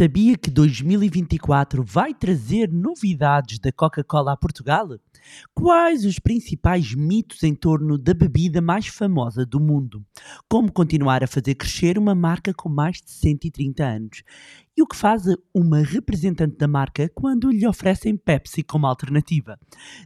[0.00, 4.88] Sabia que 2024 vai trazer novidades da Coca-Cola a Portugal?
[5.54, 10.02] Quais os principais mitos em torno da bebida mais famosa do mundo?
[10.48, 14.22] Como continuar a fazer crescer uma marca com mais de 130 anos?
[14.74, 19.58] E o que faz uma representante da marca quando lhe oferecem Pepsi como alternativa?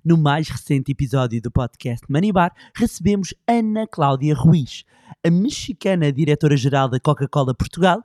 [0.04, 4.82] No mais recente episódio do podcast Manibar, recebemos Ana Cláudia Ruiz,
[5.24, 8.02] a mexicana diretora-geral da Coca-Cola Portugal,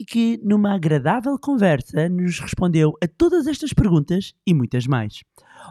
[0.00, 5.20] e que, numa agradável conversa, nos respondeu a todas estas perguntas e muitas mais.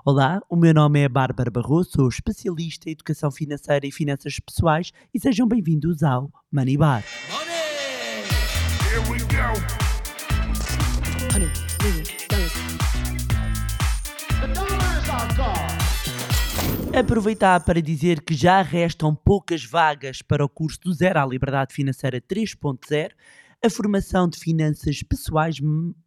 [0.05, 4.91] Olá, o meu nome é Bárbara Barroso, sou especialista em educação financeira e finanças pessoais
[5.11, 7.03] e sejam bem-vindos ao Money Bar.
[7.31, 7.49] Money!
[8.85, 9.89] Here we go!
[16.95, 21.73] Aproveitar para dizer que já restam poucas vagas para o curso do Zero à Liberdade
[21.73, 23.11] Financeira 3.0
[23.61, 25.57] a formação de finanças pessoais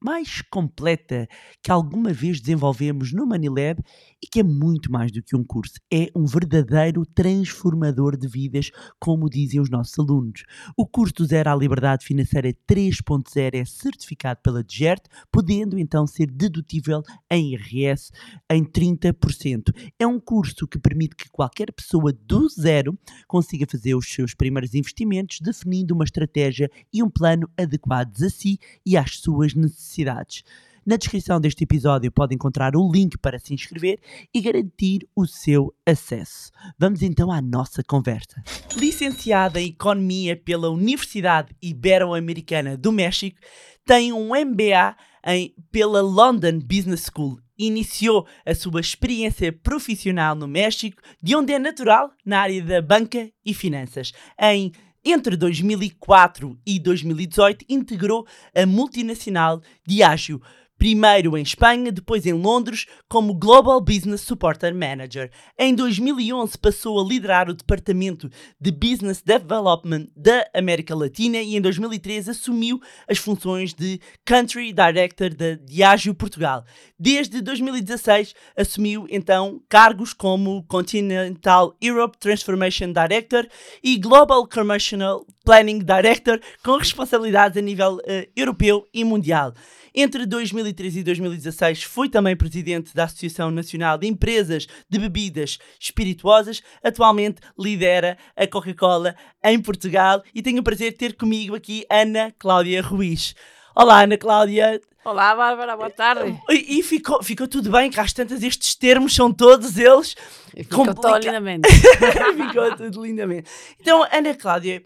[0.02, 1.28] mais completa
[1.62, 3.78] que alguma vez desenvolvemos no Manilab
[4.22, 8.70] e que é muito mais do que um curso, é um verdadeiro transformador de vidas,
[8.98, 10.44] como dizem os nossos alunos.
[10.76, 16.30] O curso do Zero à Liberdade Financeira 3.0 é certificado pela DGERT, podendo então ser
[16.30, 18.10] dedutível em IRS
[18.50, 19.74] em 30%.
[19.98, 24.74] É um curso que permite que qualquer pessoa do zero consiga fazer os seus primeiros
[24.74, 30.42] investimentos, definindo uma estratégia e um plano plano adequados a si e às suas necessidades.
[30.84, 34.00] Na descrição deste episódio pode encontrar o link para se inscrever
[34.34, 36.50] e garantir o seu acesso.
[36.76, 38.42] Vamos então à nossa conversa.
[38.76, 43.38] Licenciada em Economia pela Universidade Ibero-Americana do México,
[43.86, 47.38] tem um MBA em, pela London Business School.
[47.56, 53.30] Iniciou a sua experiência profissional no México, de onde é natural na área da banca
[53.44, 54.12] e finanças.
[54.36, 54.72] Em
[55.04, 60.40] entre 2004 e 2018, integrou a multinacional Diageo,
[60.82, 65.30] primeiro em Espanha, depois em Londres, como Global Business Supporter Manager.
[65.56, 68.28] Em 2011 passou a liderar o departamento
[68.60, 75.32] de Business Development da América Latina e em 2013 assumiu as funções de Country Director
[75.32, 76.64] da Diageo Portugal.
[76.98, 83.46] Desde 2016 assumiu então cargos como Continental Europe Transformation Director
[83.84, 89.54] e Global Commercial Planning Director, com responsabilidades a nível uh, europeu e mundial.
[89.94, 96.62] Entre 2013 e 2016 foi também presidente da Associação Nacional de Empresas de Bebidas Espirituosas.
[96.82, 99.14] Atualmente lidera a Coca-Cola
[99.44, 103.34] em Portugal e tenho o prazer de ter comigo aqui Ana Cláudia Ruiz.
[103.76, 104.80] Olá, Ana Cláudia.
[105.04, 106.40] Olá, Bárbara, boa tarde.
[106.48, 110.16] E, e ficou, ficou tudo bem, que às tantas estes termos são todos eles.
[110.56, 111.68] Ficou tudo lindamente.
[111.68, 113.50] ficou tudo lindamente.
[113.78, 114.82] Então, Ana Cláudia,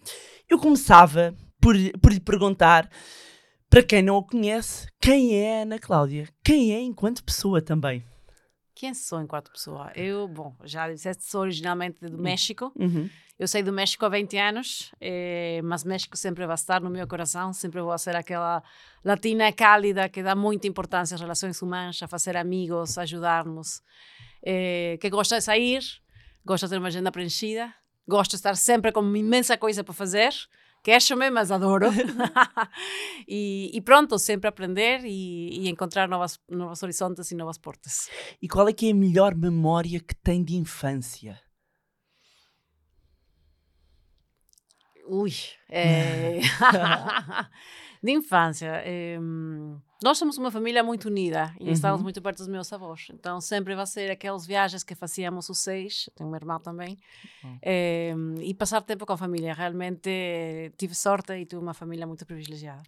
[0.48, 2.88] eu começava por, por lhe perguntar
[3.76, 6.26] para quem não a conhece, quem é a Ana Cláudia?
[6.42, 8.02] Quem é enquanto pessoa também?
[8.74, 9.92] Quem sou enquanto pessoa?
[9.94, 12.72] Eu, bom, já disseste, sou originalmente do México.
[12.74, 13.10] Uhum.
[13.38, 17.06] Eu saí do México há 20 anos, eh, mas México sempre vai estar no meu
[17.06, 17.52] coração.
[17.52, 18.62] Sempre vou ser aquela
[19.04, 23.82] latina cálida que dá muita importância às relações humanas, a fazer amigos, a ajudar-nos.
[24.42, 25.82] Eh, que gosta de sair,
[26.46, 27.74] gosta de ter uma agenda preenchida,
[28.08, 30.32] gosta de estar sempre com uma imensa coisa para fazer
[30.86, 31.88] queixo-me, mas adoro.
[33.26, 38.08] e, e, pronto, sempre aprender e, e, encontrar novas, novos horizontes e novas portas.
[38.40, 41.40] E qual é que é a melhor memória que tem de infância?
[45.08, 45.32] Ui,
[45.68, 46.38] é...
[48.00, 48.80] de infância.
[48.84, 49.18] É...
[50.02, 51.72] Nós somos uma família muito unida e uhum.
[51.72, 53.08] estávamos muito perto dos meus avós.
[53.12, 56.98] Então sempre vai ser aquelas viagens que fazíamos os seis, tenho um irmão também,
[57.42, 58.34] uhum.
[58.40, 59.54] e passar tempo com a família.
[59.54, 60.10] Realmente
[60.76, 62.82] tive sorte e tive uma família muito privilegiada.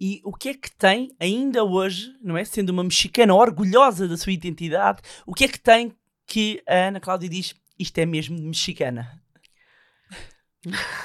[0.00, 2.44] E o que é que tem, ainda hoje, não é?
[2.44, 5.94] Sendo uma mexicana orgulhosa da sua identidade, o que é que tem
[6.26, 9.21] que a Ana Cláudia diz isto é mesmo mexicana?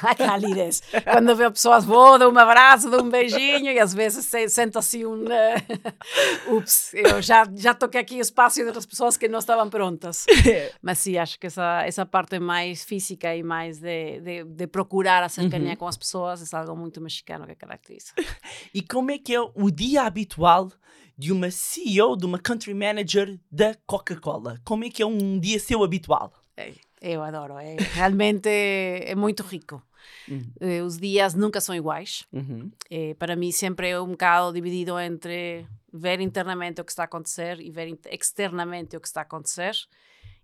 [0.04, 0.82] A calidez.
[1.04, 5.06] Quando vê pessoas, vou, dou um abraço, dou um beijinho e às vezes sento assim
[5.06, 5.26] um.
[5.26, 9.70] Uh, ups, eu já, já toquei aqui o espaço de outras pessoas que não estavam
[9.70, 10.26] prontas.
[10.82, 15.24] Mas sim, acho que essa, essa parte mais física e mais de, de, de procurar
[15.24, 15.78] a cercanía uhum.
[15.78, 18.14] com as pessoas é algo muito mexicano que caracteriza.
[18.74, 20.72] E como é que é o dia habitual
[21.18, 24.60] de uma CEO, de uma country manager da Coca-Cola?
[24.64, 26.32] Como é que é um dia seu habitual?
[26.56, 26.74] É.
[27.02, 29.82] Eu adoro, é, realmente é muito rico.
[30.28, 30.52] Uhum.
[30.60, 32.26] Eh, os dias nunca são iguais.
[32.32, 32.72] Uhum.
[32.90, 37.06] É, para mim, sempre é um bocado dividido entre ver internamente o que está a
[37.06, 39.76] acontecer e ver externamente o que está a acontecer.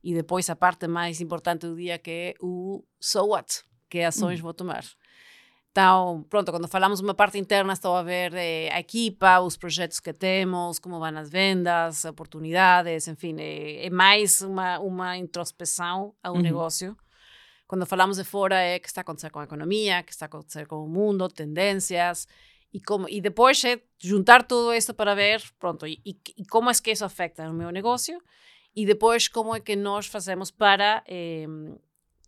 [0.04, 4.40] E depois a parte mais importante do dia, que é o so what, que ações
[4.40, 4.44] uhum.
[4.44, 4.84] vou tomar.
[5.74, 10.00] Então, pronto, quando falamos uma parte interna, estou a ver eh, a equipa, os projetos
[10.00, 16.36] que temos, como vão as vendas, oportunidades, enfim, é, é mais uma, uma introspeção ao
[16.36, 16.42] uhum.
[16.42, 16.96] negócio.
[17.66, 20.12] Quando falamos de fora, é o que está a acontecer com a economia, o que
[20.12, 22.28] está a acontecer com o mundo, tendências,
[22.72, 26.74] e, como, e depois é juntar tudo isso para ver, pronto, e, e, como é
[26.76, 28.22] que isso afeta o meu negócio,
[28.76, 31.48] e depois como é que nós fazemos para eh,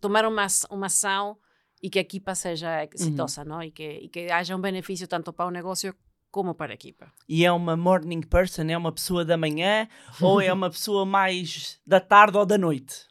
[0.00, 1.38] tomar uma, uma ação
[1.82, 3.48] e que a equipa seja exitosa, uhum.
[3.48, 3.62] não?
[3.62, 5.94] E que, e que haja um benefício tanto para o negócio
[6.30, 7.12] como para a equipa.
[7.28, 8.64] E é uma morning person?
[8.68, 9.88] É uma pessoa da manhã
[10.20, 13.06] ou é uma pessoa mais da tarde ou da noite?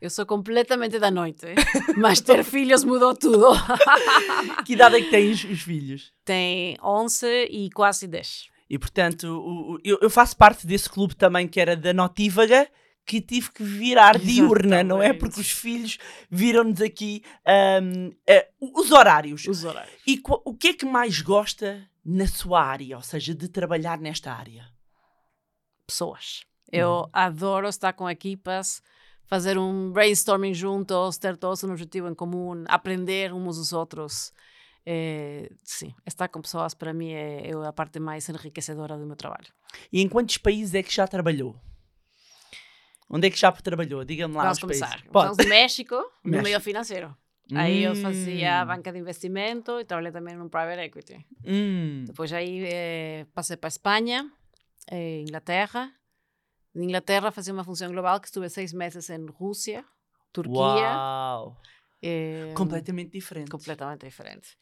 [0.00, 1.46] Eu sou completamente da noite,
[1.96, 3.48] mas ter filhos mudou tudo.
[4.66, 6.12] que idade é que têm os, os filhos?
[6.24, 8.48] Tem 11 e quase 10.
[8.68, 12.68] E portanto, eu faço parte desse clube também que era da Notívaga,
[13.06, 15.12] que tive que virar diurna, não é?
[15.12, 15.96] Porque os filhos
[16.28, 19.46] viram-nos aqui um, uh, eh, os horários.
[19.46, 19.94] Os horários.
[20.04, 24.32] E o que é que mais gosta na sua área, ou seja, de trabalhar nesta
[24.32, 24.66] área?
[25.86, 26.44] Pessoas.
[26.70, 27.10] Eu hum.
[27.12, 28.82] adoro estar com equipas,
[29.24, 34.32] fazer um brainstorming juntos, ter todos um objetivo em comum, aprender uns dos outros.
[34.84, 39.16] É, sim, estar com pessoas para mim é, é a parte mais enriquecedora do meu
[39.16, 39.52] trabalho.
[39.92, 41.56] E em quantos países é que já trabalhou?
[43.08, 44.04] Onde é que já trabalhou?
[44.04, 44.44] Diga-me lá.
[44.44, 45.02] Vamos começar.
[45.10, 47.16] Vamos do México, no meio financeiro.
[47.50, 47.56] Hum.
[47.56, 48.66] Aí eu fazia hum.
[48.66, 51.26] banca de investimento e trabalhei também no private equity.
[51.44, 52.04] Hum.
[52.06, 54.30] Depois aí eh, passei para a Espanha,
[54.90, 55.92] eh, Inglaterra.
[56.74, 59.84] Na Inglaterra fazia uma função global que estuve seis meses em Rússia,
[60.32, 60.58] Turquia.
[60.58, 61.56] Uau!
[62.02, 63.50] Eh, completamente diferente.
[63.50, 64.56] Completamente diferente.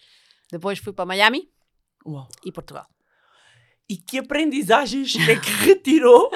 [0.53, 1.51] Depois fui para Miami
[2.07, 2.29] Uau.
[2.45, 2.87] e Portugal.
[3.89, 6.31] E que aprendizagens é que retirou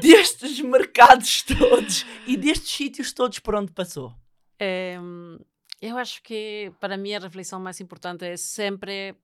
[0.00, 4.14] destes mercados todos e destes sítios todos por onde passou?
[4.60, 4.96] É,
[5.80, 9.16] eu acho que para mim a reflexão mais importante é sempre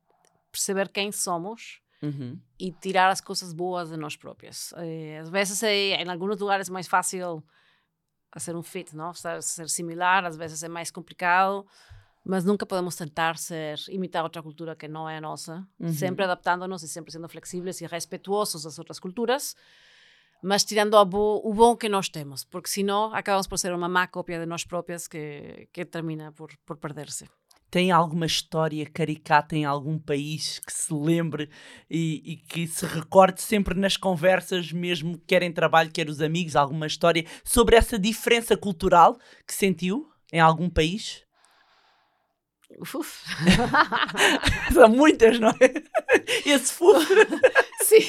[0.50, 2.38] perceber quem somos uhum.
[2.58, 4.72] e tirar as coisas boas de nós próprios.
[4.76, 7.42] É, às vezes, é, em alguns lugares, é mais fácil
[8.32, 9.12] fazer um fit, não?
[9.14, 11.64] ser similar, às vezes é mais complicado
[12.24, 15.92] mas nunca podemos tentar ser imitar outra cultura que não é a nossa, uhum.
[15.92, 19.54] sempre adaptando-nos e sempre sendo flexíveis e respeituosos das outras culturas,
[20.42, 24.06] mas tirando bo, o bom que nós temos, porque senão acabamos por ser uma má
[24.06, 27.28] cópia de nós próprias que, que termina por, por perder-se.
[27.70, 31.50] Tem alguma história caricata em algum país que se lembre
[31.90, 36.54] e, e, que se recorde sempre nas conversas, mesmo quer em trabalho, quer os amigos,
[36.54, 41.23] alguma história sobre essa diferença cultural que sentiu em algum país?
[42.80, 43.24] Uf.
[44.72, 45.54] são muitas, não é?
[46.46, 47.06] Esse fuf.
[47.82, 48.04] Sim.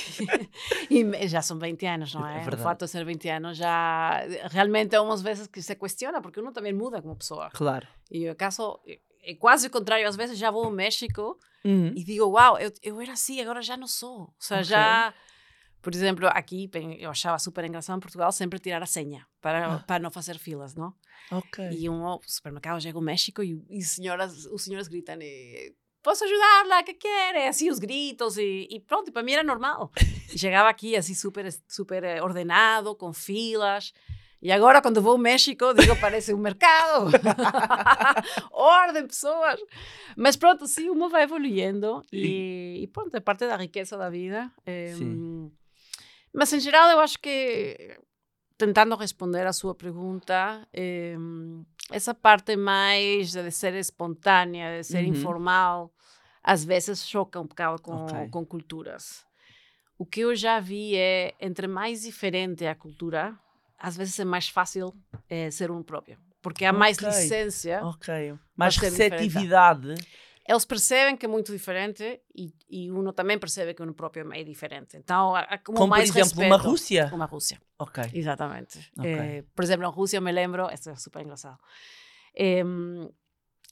[0.90, 2.44] E já são 20 anos, não é?
[2.44, 6.22] é o fato de ser 20 anos já realmente é umas vezes que se questiona,
[6.22, 7.50] porque uno também muda como pessoa.
[7.52, 7.88] Claro.
[8.10, 8.80] E o caso
[9.24, 10.08] é quase o contrário.
[10.08, 11.94] Às vezes já vou ao México uhum.
[11.96, 14.20] e digo, uau, eu, eu era assim, agora já não sou.
[14.20, 14.70] Ou seja, okay.
[14.70, 15.14] já
[15.86, 16.68] por exemplo, aqui
[16.98, 19.80] eu achava super engraçado em Portugal sempre tirar a senha para, ah.
[19.86, 20.96] para não fazer filas, não?
[21.32, 21.70] Ok.
[21.72, 26.82] E um supermercado chega ao México e, e senhoras, os senhores gritam e, posso ajudar-la,
[26.82, 27.36] que quer?
[27.36, 29.92] É assim os gritos e, e pronto, para mim era normal.
[30.34, 33.94] E chegava aqui assim super, super eh, ordenado, com filas.
[34.42, 37.12] E agora, quando vou ao México, digo, parece um mercado.
[38.52, 39.60] Ordem, pessoas.
[40.18, 42.02] Mas pronto, sim, o mundo vai evoluindo.
[42.12, 44.52] E, e, pronto, é parte da riqueza da vida.
[44.66, 45.52] É, sim.
[46.36, 47.98] Mas, em geral, eu acho que,
[48.58, 51.16] tentando responder a sua pergunta, eh,
[51.92, 55.12] essa parte mais de ser espontânea, de ser uhum.
[55.12, 55.94] informal,
[56.44, 58.28] às vezes choca um bocado com, okay.
[58.30, 59.26] com culturas.
[59.98, 63.34] O que eu já vi é, entre mais diferente a cultura,
[63.80, 64.94] às vezes é mais fácil
[65.30, 66.18] é, ser um próprio.
[66.42, 66.80] Porque há okay.
[66.80, 67.80] mais licença.
[67.84, 68.36] Ok.
[68.56, 69.96] Mais receptividade
[70.48, 74.44] eles percebem que é muito diferente e, e uno também percebe que uno próprio é
[74.44, 74.96] diferente.
[74.96, 76.48] Então, há como, como mais por exemplo, respeito.
[76.48, 77.12] uma Rússia?
[77.14, 77.62] Uma Rússia.
[77.80, 78.04] Ok.
[78.14, 78.92] Exatamente.
[78.98, 79.12] Okay.
[79.12, 81.58] Eh, por exemplo, na Rússia, me lembro, isso é super engraçado.
[82.36, 82.64] Eh,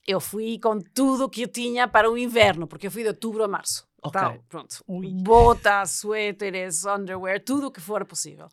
[0.07, 3.43] eu fui com tudo que eu tinha para o inverno, porque eu fui de outubro
[3.43, 3.87] a março.
[4.01, 4.19] Ok.
[4.19, 4.83] Então, pronto.
[4.87, 5.13] Ui.
[5.21, 8.47] Botas, suéteres, underwear, tudo o que for possível.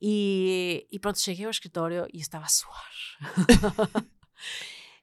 [0.00, 2.90] E, e pronto, cheguei ao escritório e estava a suar.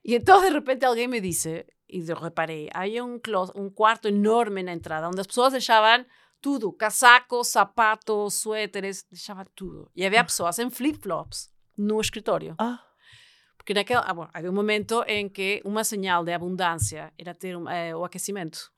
[0.03, 3.19] e então, de repente, alguém me disse e eu reparei, havia um,
[3.69, 6.05] quarto enorme na entrada, onde as pessoas deixavam
[6.39, 9.91] tudo, casacos, sapatos, suéteres, deixavam tudo.
[9.95, 10.23] E havia ah.
[10.23, 12.55] pessoas em flip-flops no escritório.
[12.57, 12.79] Ah.
[13.57, 17.55] Porque naquele, ah, bom, havia um momento em que uma señal de abundância era ter
[17.55, 18.71] um, eh, o aquecimento.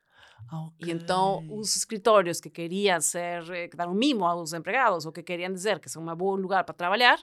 [0.51, 0.89] Okay.
[0.89, 5.12] E então os escritórios que queriam ser, eh, que dar um mimo aos empregados ou
[5.12, 7.18] que queriam dizer que são um bom lugar para trabalhar,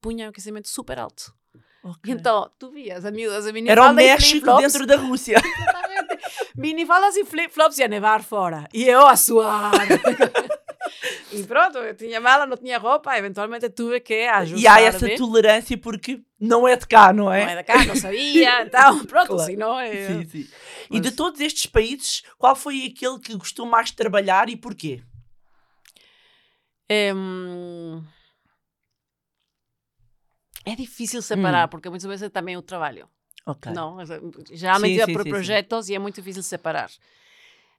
[0.00, 1.32] punham o aquecimento super alto.
[1.84, 2.14] Okay.
[2.14, 5.36] Então, tu vias a miúdas a Era o México dentro da Rússia.
[6.56, 8.66] minifalas e flip-flops e a nevar fora.
[8.72, 9.72] E eu a suar.
[11.30, 14.62] e pronto, eu tinha mala, não tinha roupa, eventualmente tive que ajustar.
[14.62, 17.44] E há essa tolerância porque não é de cá, não é?
[17.44, 19.44] Não é de cá, não sabia, então pronto, claro.
[19.44, 20.06] senão é...
[20.06, 20.48] Sim, sim.
[20.88, 20.98] Mas...
[20.98, 25.02] E de todos estes países, qual foi aquele que gostou mais de trabalhar e porquê?
[26.90, 28.02] Um...
[30.64, 31.70] É difícil separar, hum.
[31.70, 33.08] porque muitas vezes é também o trabalho.
[33.46, 33.72] Ok.
[33.72, 33.98] Não,
[34.50, 36.90] geralmente é por projetos e é muito difícil separar.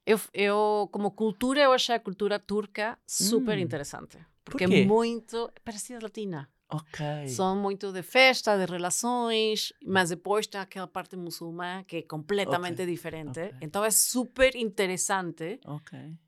[0.05, 3.61] Eu, eu, como cultura, eu achei a cultura turca super hum.
[3.61, 4.19] interessante.
[4.43, 5.51] Porque Por é muito.
[5.63, 6.47] parecida latina.
[6.69, 7.27] Ok.
[7.27, 12.81] São muito de festa, de relações, mas depois tem aquela parte muçulmana que é completamente
[12.81, 12.85] okay.
[12.85, 13.39] diferente.
[13.39, 13.53] Okay.
[13.61, 15.59] Então é super interessante,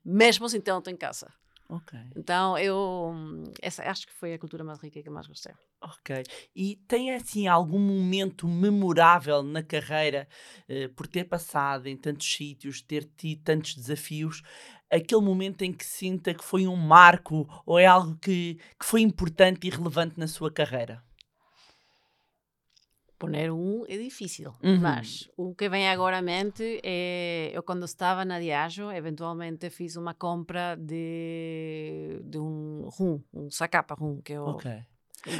[0.04, 1.32] mesmo ter em casa.
[1.68, 1.98] Ok.
[2.16, 3.12] Então eu
[3.60, 5.52] essa, acho que foi a cultura mais rica que eu mais gostei.
[5.82, 6.22] Ok.
[6.56, 10.26] E tem assim algum momento memorável na carreira
[10.68, 14.42] uh, por ter passado em tantos sítios, ter tido tantos desafios,
[14.90, 19.02] aquele momento em que sinta que foi um marco ou é algo que, que foi
[19.02, 21.04] importante e relevante na sua carreira?
[23.18, 24.78] Poner um é difícil, uhum.
[24.78, 29.96] mas o que vem agora à mente é eu quando estava na Diageo, eventualmente fiz
[29.96, 34.84] uma compra de, de um rum, um sacapa rum, que eu okay.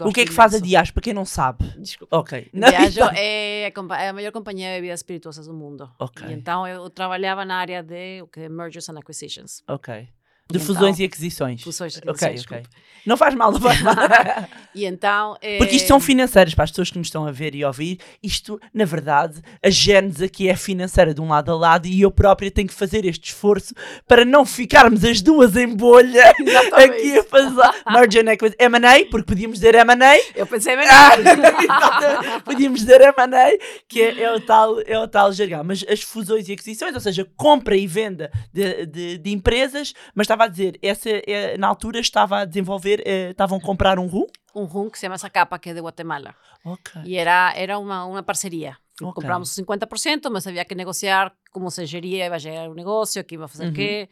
[0.05, 1.65] O que é que faz a Diageo, para quem não sabe?
[1.79, 2.17] Desculpa.
[2.17, 2.51] Ok.
[2.53, 5.89] Diageo é a, é a maior companhia de bebidas espirituosas do mundo.
[5.99, 6.27] Ok.
[6.27, 9.63] E então eu trabalhava na área de o que Mergers and Acquisitions.
[9.69, 10.09] Ok.
[10.51, 11.63] De então, fusões e aquisições.
[11.63, 12.45] Fusões e aquisições.
[12.45, 12.71] Ok, ok.
[13.05, 13.95] Não faz mal, não faz mal.
[14.75, 15.37] e então.
[15.41, 15.59] É...
[15.59, 17.99] Porque isto são financeiras, para as pessoas que nos estão a ver e a ouvir.
[18.23, 22.11] Isto, na verdade, a Gênesis aqui é financeira de um lado a lado e eu
[22.11, 23.75] própria tenho que fazer este esforço
[24.07, 26.93] para não ficarmos as duas em bolha Exatamente.
[26.93, 27.49] aqui a fazer.
[27.87, 28.57] Margin Equity.
[28.59, 30.19] M&A, porque podíamos dizer M&A.
[30.35, 32.41] Eu pensei M&A.
[32.45, 35.65] podíamos dizer M&A, que é, é, o tal, é o tal jargão.
[35.65, 40.27] Mas as fusões e aquisições, ou seja, compra e venda de, de, de empresas, mas
[40.39, 44.07] estava a dizer, essa, é, na altura estava a desenvolver, é, estavam a comprar um
[44.07, 44.27] rum?
[44.55, 46.35] Um rum que se chama essa capa, que é de Guatemala.
[46.65, 47.03] Ok.
[47.05, 48.77] E era, era uma, uma parceria.
[49.01, 49.13] Okay.
[49.13, 53.49] Compramos 50%, mas havia que negociar como se geria, ia gerar o negócio, que ia
[53.49, 53.73] fazer uhum.
[53.73, 54.09] quê.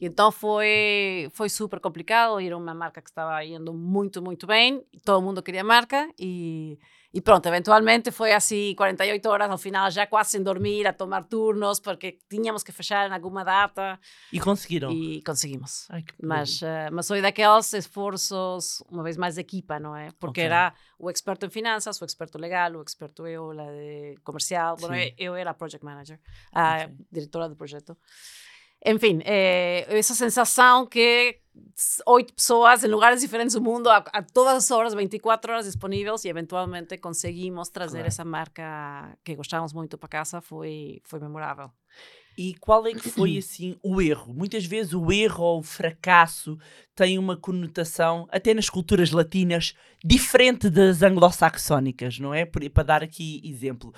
[0.00, 2.38] E então foi, foi super complicado.
[2.40, 4.84] Era uma marca que estava indo muito, muito bem.
[5.04, 6.10] Todo mundo queria a marca.
[6.18, 6.78] E
[7.16, 11.24] e pronto, eventualmente foi assim 48 horas ao final, já quase sem dormir, a tomar
[11.24, 13.98] turnos, porque tínhamos que fechar em alguma data.
[14.30, 14.92] E conseguiram?
[14.92, 15.86] E conseguimos.
[15.88, 20.10] Ai, mas, uh, mas foi daqueles esforços, uma vez mais, de equipa, não é?
[20.20, 20.44] Porque okay.
[20.44, 24.76] era o experto em finanças, o experto legal, o experto eu, la de comercial.
[24.76, 26.20] Bueno, eu era project manager,
[26.52, 26.96] a okay.
[27.10, 27.96] diretora do projeto.
[28.86, 31.40] Enfim, é, essa sensação que
[32.06, 36.24] oito pessoas em lugares diferentes do mundo, a, a, todas as horas, 24 horas disponíveis
[36.24, 38.06] e eventualmente conseguimos trazer claro.
[38.06, 41.70] essa marca que gostávamos muito para casa, foi, foi memorável.
[42.38, 44.32] E qual é que foi assim o erro?
[44.32, 46.58] Muitas vezes o erro ou o fracasso
[46.94, 49.74] tem uma conotação, até nas culturas latinas,
[50.04, 52.44] diferente das anglo-saxónicas, não é?
[52.44, 53.92] Para dar aqui exemplo.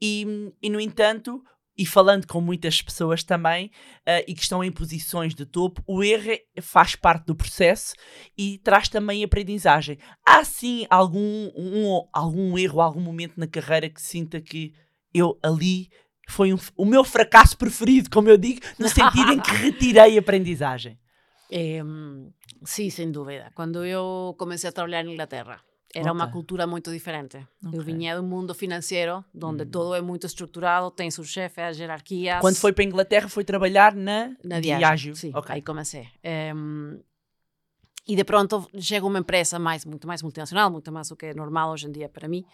[0.00, 1.42] E, e no entanto,
[1.76, 3.66] e falando com muitas pessoas também
[4.00, 7.94] uh, e que estão em posições de topo, o erro é, faz parte do processo
[8.36, 9.98] e traz também aprendizagem.
[10.26, 14.74] Há sim algum, um, algum erro, algum momento na carreira que sinta que
[15.14, 15.88] eu ali
[16.28, 20.98] foi um, o meu fracasso preferido, como eu digo, no sentido em que retirei aprendizagem?
[21.50, 21.80] É,
[22.64, 23.50] sim, sem dúvida.
[23.54, 25.60] Quando eu comecei a trabalhar na Inglaterra,
[25.94, 26.12] era okay.
[26.12, 27.36] uma cultura muito diferente.
[27.64, 27.78] Okay.
[27.78, 29.70] Eu vinha do mundo financeiro, onde hum.
[29.70, 32.40] todo é muito estruturado, tem seu chefe, as hierarquias.
[32.40, 35.14] Quando foi para a Inglaterra, foi trabalhar na, na Diageo.
[35.14, 35.56] Sim, okay.
[35.56, 36.08] aí comecei.
[36.54, 36.98] Um,
[38.08, 41.34] e de pronto chega uma empresa mais, muito mais multinacional, muito mais do que é
[41.34, 42.44] normal hoje em dia para mim,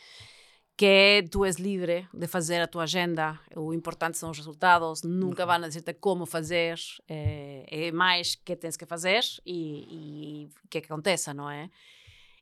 [0.77, 5.03] que é, tu és livre de fazer a tua agenda, o importante são os resultados,
[5.03, 6.79] nunca vão dizer-te como fazer,
[7.09, 11.71] é, é mais que tens que fazer e o que é que aconteça, não é?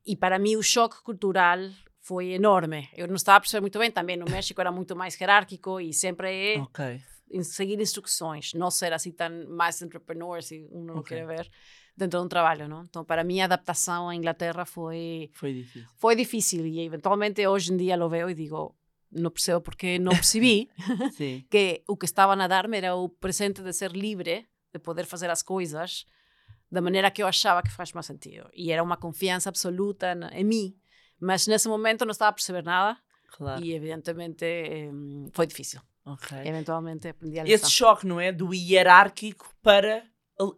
[0.07, 1.59] E para mim o choque cultural
[2.01, 2.89] foi enorme.
[2.95, 5.93] Eu não estava a perceber muito bem, também no México era muito mais hierárquico e
[5.93, 7.03] sempre é okay.
[7.43, 11.19] seguir instruções, não ser assim tão mais entrepreneur, se um não okay.
[11.19, 11.51] quer ver,
[11.97, 12.85] dentro de um trabalho, não?
[12.85, 15.31] Então, para mim, a adaptação à Inglaterra foi...
[15.33, 15.89] Foi difícil.
[15.97, 18.77] Foi difícil e, eventualmente, hoje em dia lo vejo e digo,
[19.11, 20.69] não percebo porque não percebi
[21.51, 25.29] que o que estavam a dar-me era o presente de ser livre, de poder fazer
[25.29, 26.07] as coisas
[26.71, 28.49] da maneira que eu achava que faz mais sentido.
[28.53, 30.77] E era uma confiança absoluta em mim.
[31.21, 32.99] Mas nesse momento não estava a perceber nada.
[33.37, 33.65] Claro.
[33.65, 34.45] E evidentemente
[35.33, 35.81] foi difícil.
[36.05, 36.47] Okay.
[36.47, 37.55] Eventualmente aprendi a lição.
[37.55, 38.31] Esse choque, não é?
[38.31, 40.05] Do hierárquico para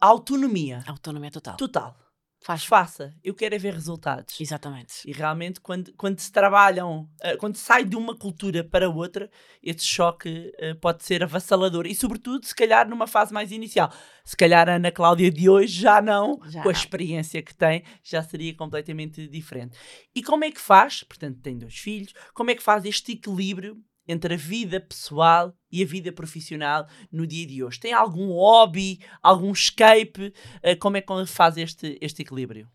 [0.00, 0.82] autonomia.
[0.86, 1.56] Autonomia total.
[1.56, 1.96] Total.
[2.40, 2.64] Faz.
[2.64, 3.14] Faça.
[3.23, 4.40] Eu quero é ver resultados.
[4.40, 5.02] Exatamente.
[5.04, 9.28] E realmente, quando, quando se trabalham, uh, quando se sai de uma cultura para outra,
[9.62, 11.87] esse choque uh, pode ser avassalador.
[11.87, 13.92] E, sobretudo, se calhar numa fase mais inicial.
[14.25, 17.83] Se calhar a Ana Cláudia de hoje já não, já com a experiência que tem,
[18.02, 19.76] já seria completamente diferente.
[20.14, 21.02] E como é que faz?
[21.02, 22.12] Portanto, tem dois filhos.
[22.35, 27.26] Como é que faz este equilíbrio entre a vida pessoal e a vida profissional no
[27.26, 27.78] dia de hoje?
[27.78, 30.32] Tem algum hobby, algum escape?
[30.64, 32.68] Uh, como é que faz este, este equilíbrio?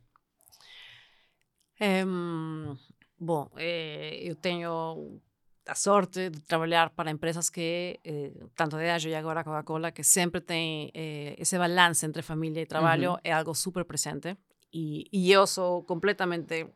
[1.82, 2.78] Um,
[3.20, 5.22] bom, eh, eu tenho
[5.66, 10.04] a sorte de trabalhar para empresas que, eh, tanto de Diageo e agora Coca-Cola, que
[10.04, 14.38] sempre tem eh, esse balance entre família e trabalho, é algo super presente.
[14.74, 16.68] E, e eu sou completamente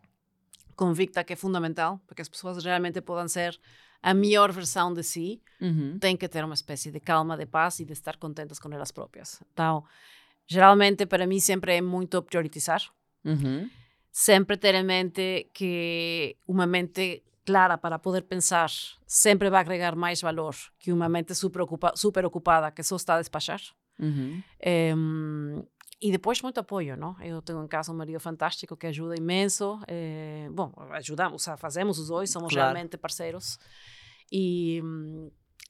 [0.76, 3.60] convicta que é fundamental para que as pessoas realmente possam ser
[4.02, 5.98] a melhor versão de si, uhum.
[6.00, 8.92] tem que ter uma espécie de calma, de paz e de estar contentas com elas
[8.92, 9.42] próprias.
[9.52, 9.84] Então,
[10.48, 12.82] geralmente, para mim, sempre é muito priorizar.
[13.26, 13.70] Uhum.
[14.12, 18.70] Sempre ter em mente que uma mente clara para poder pensar
[19.06, 23.16] sempre vai agregar mais valor que uma mente super, ocupa super ocupada que só está
[23.16, 23.62] a despachar.
[24.00, 24.44] Uhum.
[24.96, 25.64] Um,
[26.00, 27.16] e depois muito apoio, não?
[27.22, 29.80] Eu tenho em casa um marido fantástico que ajuda imenso.
[29.88, 32.74] Eh, bom, ajudamos, fazemos os dois, somos claro.
[32.74, 33.58] realmente parceiros.
[34.32, 34.80] E,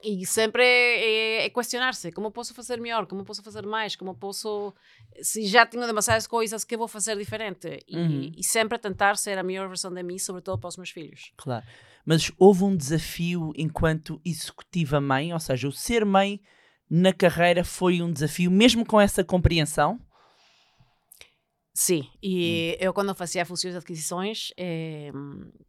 [0.04, 3.06] e sempre é, é questionar-se: como posso fazer melhor?
[3.08, 3.96] Como posso fazer mais?
[3.96, 4.74] Como posso.
[5.22, 7.80] Se já tenho demasiadas coisas, que vou fazer diferente?
[7.88, 8.32] E, uhum.
[8.36, 11.32] e sempre tentar ser a melhor versão de mim, sobretudo para os meus filhos.
[11.38, 11.66] Claro.
[12.06, 16.42] Mas houve um desafio enquanto executiva mãe, ou seja, o ser mãe
[16.90, 20.00] na carreira foi um desafio, mesmo com essa compreensão?
[21.80, 22.86] Sim, e hum.
[22.86, 25.12] eu quando fazia fusões e aquisições, eh,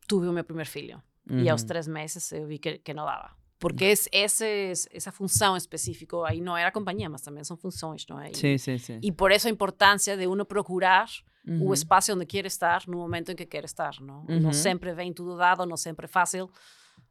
[0.09, 1.03] tive o meu primeiro filho.
[1.29, 1.41] Uhum.
[1.41, 3.37] E aos três meses eu vi que, que não dava.
[3.59, 3.91] Porque uhum.
[3.91, 8.31] esse, esse, essa função específica aí não era companhia, mas também são funções, não é?
[8.31, 8.99] E, sim, sim, sim.
[9.03, 11.11] E por isso a importância de uno procurar
[11.47, 11.67] uhum.
[11.67, 14.25] o espaço onde quer estar no momento em que quer estar, não?
[14.25, 14.53] Não uhum.
[14.55, 16.51] sempre vem tudo dado, não sempre é fácil.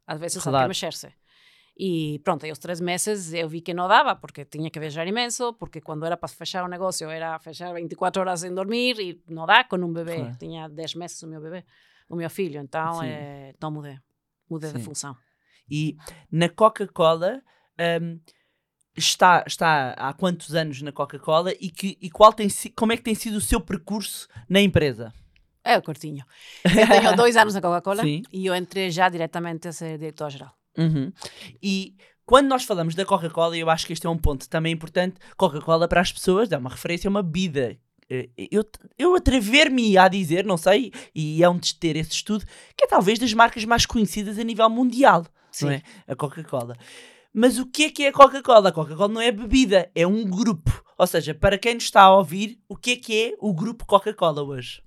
[0.07, 0.57] Às vezes claro.
[0.57, 1.13] há que mexer-se.
[1.79, 5.05] E pronto, aí aos três meses eu vi que não dava, porque tinha que viajar
[5.05, 9.21] imenso, porque quando era para fechar o negócio era fechar 24 horas sem dormir e
[9.27, 10.15] não dá com um bebê.
[10.15, 10.37] Claro.
[10.39, 11.63] Tinha 10 meses o meu bebê,
[12.09, 13.99] o meu filho, então, é, então mudei,
[14.49, 14.77] mudei Sim.
[14.77, 15.15] de função.
[15.69, 15.95] E
[16.31, 17.43] na Coca-Cola
[18.01, 18.19] um,
[18.95, 23.03] está, está há quantos anos na Coca-Cola e, que, e qual tem, como é que
[23.03, 25.13] tem sido o seu percurso na empresa?
[25.63, 26.25] É o curtinho.
[26.63, 30.57] Eu tenho dois anos na Coca-Cola e eu entrei já diretamente a ser diretor-geral.
[30.77, 31.11] Uhum.
[31.61, 31.95] E
[32.27, 35.15] quando nós falamos da Coca-Cola, eu acho que este é um ponto também importante.
[35.37, 37.77] Coca-Cola para as pessoas é uma referência, é uma bebida.
[38.09, 38.65] Eh, eu,
[38.97, 42.87] eu atrever-me a dizer, não sei, e é um de ter esse estudo, que é
[42.87, 45.65] talvez das marcas mais conhecidas a nível mundial, Sim.
[45.65, 45.81] não é?
[46.05, 46.75] A Coca-Cola.
[47.33, 48.69] Mas o que é que é a Coca-Cola?
[48.69, 50.83] A Coca-Cola não é bebida, é um grupo.
[50.97, 53.85] Ou seja, para quem nos está a ouvir, o que é que é o grupo
[53.85, 54.81] Coca-Cola hoje?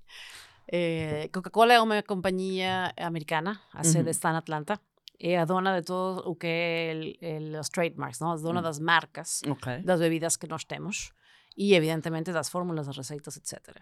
[0.71, 4.09] Eh, Coca-Cola é uma companhia americana, a sede uhum.
[4.09, 4.79] está em Atlanta
[5.21, 8.31] é a dona de todo o que é el, el, os trademarks, não?
[8.31, 8.63] a dona mm.
[8.63, 9.83] das marcas okay.
[9.83, 11.13] das bebidas que nós temos
[11.55, 13.77] e, evidentemente, das fórmulas, das receitas, etc.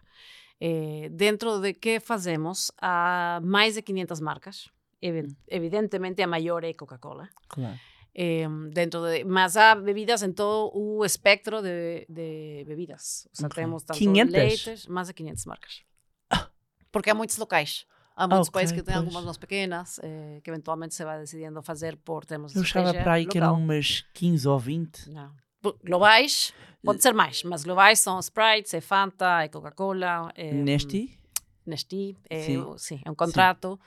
[0.59, 4.69] Eh, dentro de que fazemos, há mais de 500 marcas.
[5.01, 5.35] Mm.
[5.47, 7.29] Evidentemente, a maior é Coca-Cola.
[7.47, 7.79] Claro.
[8.13, 13.29] Eh, dentro de, mas há bebidas em todo o espectro de, de bebidas.
[13.31, 13.63] O sea, okay.
[13.63, 14.33] temos tanto 500?
[14.33, 15.83] leites, mais de 500 marcas.
[16.29, 16.49] Ah.
[16.91, 17.87] Porque há muitos locais.
[18.19, 19.05] Há muitos okay, países que têm pois.
[19.05, 22.93] algumas mais pequenas, eh, que eventualmente se vai decidindo fazer por termos de Eu achava
[22.93, 23.31] para aí local.
[23.31, 25.09] que eram umas 15 ou 20.
[25.09, 25.31] Não.
[25.85, 26.53] Globais,
[26.83, 30.33] pode ser mais, mas globais são Sprite, é Fanta, é Coca-Cola.
[30.35, 31.17] É, Nesti?
[31.65, 32.65] Nesti, é, sim.
[32.77, 33.01] sim.
[33.05, 33.79] é um contrato.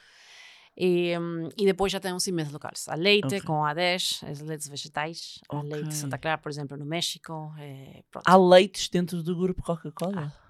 [0.74, 2.88] E, um, e, depois já temos imensos locais.
[2.88, 3.42] A leite okay.
[3.42, 5.40] com a 10, as leites vegetais.
[5.46, 5.58] Okay.
[5.58, 7.52] A leite Santa Clara, por exemplo, no México.
[7.58, 10.32] É, Há leites dentro do grupo Coca-Cola?
[10.34, 10.42] Ah.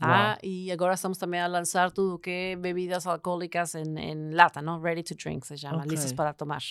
[0.00, 4.60] Ah, e agora estamos também a lançar tudo que é bebidas alcoólicas em, em lata,
[4.62, 4.80] não?
[4.80, 5.90] Ready to drink se chama, okay.
[5.90, 6.62] listas para tomar.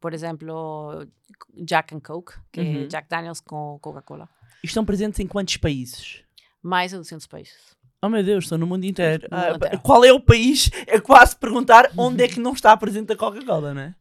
[0.00, 1.06] Por exemplo,
[1.64, 2.84] Jack and Coke, que uhum.
[2.84, 4.28] é Jack Daniels com Coca-Cola.
[4.62, 6.22] Estão presentes em quantos países?
[6.62, 7.76] Mais de 200 países.
[8.00, 9.26] Oh meu Deus, estão no mundo inteiro.
[9.30, 9.80] No mundo ah, inteiro.
[9.80, 10.70] Qual é o país?
[10.86, 13.94] É quase perguntar onde é que não está presente a Coca-Cola, não é?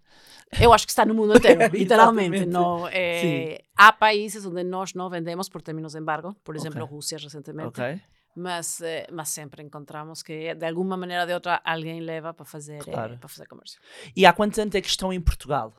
[0.61, 2.45] Eu acho que está no mundo inteiro, literalmente.
[2.45, 6.95] no, eh, há países onde nós não vendemos por termos de embargo, por exemplo, okay.
[6.95, 7.69] Rússia recentemente.
[7.69, 8.01] Okay
[8.37, 12.45] mas, eh, mas sempre encontramos que de alguma maneira ou de outra alguém leva para
[12.45, 13.13] fazer, eh, claro.
[13.15, 13.79] eh, para fazer comércio.
[14.15, 15.73] E há quantos anos é que estão em Portugal?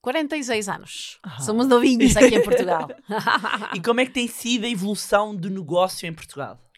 [0.00, 1.18] 46 anos.
[1.22, 1.40] Ah.
[1.40, 2.88] Somos novinhos aqui em Portugal.
[3.74, 6.60] e como é que tem sido a evolução do negócio em Portugal?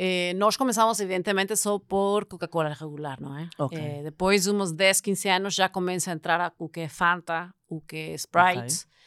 [0.00, 3.48] Eh, nós começamos, evidentemente, só por Coca-Cola regular, não é?
[3.58, 3.78] Okay.
[3.80, 7.52] Eh, depois de uns 10, 15 anos, já começa a entrar o que é Fanta,
[7.68, 8.58] o que é Sprite.
[8.60, 8.97] Okay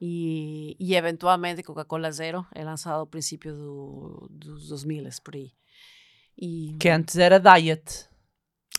[0.00, 5.52] e, e eventualmente Coca-Cola Zero é lançado ao princípio do, dos 2000, por aí.
[6.40, 8.08] E Que antes era diet.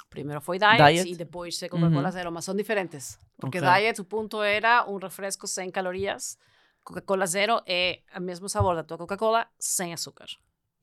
[0.09, 1.11] primeiro foi Diet, Diet.
[1.11, 2.11] e depois Coca-Cola Uhum.
[2.11, 3.19] Zero, mas são diferentes.
[3.39, 3.69] Porque Ok.
[3.69, 6.37] Diet, o ponto era um refresco sem calorias.
[6.83, 10.25] Coca-Cola Zero é o mesmo sabor da tua Coca-Cola sem açúcar.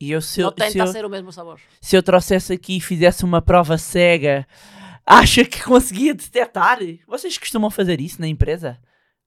[0.01, 1.59] E eu, se, eu, Não tenta se, eu, ser o mesmo sabor.
[1.81, 4.47] se eu trouxesse aqui e fizesse uma prova cega,
[5.05, 6.79] acha que conseguia detectar?
[7.05, 8.79] Vocês costumam fazer isso na empresa?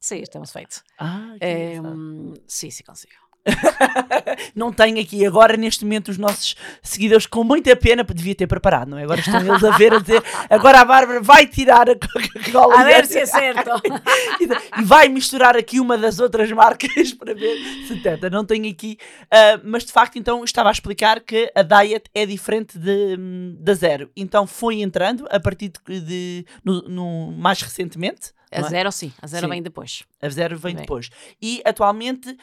[0.03, 0.83] Sim, temos feito.
[0.99, 3.13] Ah, que É, hum, sim, sim, consigo.
[4.55, 8.47] não tenho aqui agora, neste momento, os nossos seguidores com muita pena, porque devia ter
[8.49, 9.05] preparado, não é?
[9.05, 12.83] Agora estão eles a ver, a dizer, agora a Bárbara vai tirar a Coca-Cola A
[12.83, 13.71] e ver se é certo.
[14.79, 18.29] e vai misturar aqui uma das outras marcas para ver se tenta.
[18.29, 18.99] Não tenho aqui,
[19.31, 23.57] ah, mas de facto, então estava a explicar que a Diet é diferente de, hum,
[23.59, 24.11] da Zero.
[24.17, 28.33] Então foi entrando a partir de, de- no, no- mais recentemente.
[28.53, 28.69] A é?
[28.69, 29.13] zero, sim.
[29.21, 29.51] A zero Sim.
[29.51, 30.03] vem depois.
[30.21, 30.83] A Zero vem Bem.
[30.83, 31.11] depois.
[31.41, 32.37] E atualmente,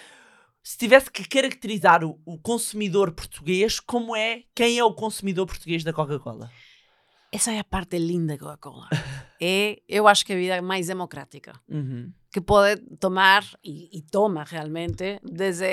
[0.63, 5.83] se tivesse que caracterizar o, o consumidor português, como é, quem é o consumidor português
[5.83, 6.51] da Coca-Cola?
[7.31, 8.89] Essa é a parte linda da Coca-Cola.
[9.41, 11.53] é, eu acho que a vida é mais democrática.
[11.67, 12.11] Uhum.
[12.31, 15.65] que pode tomar e, e toma realmente desde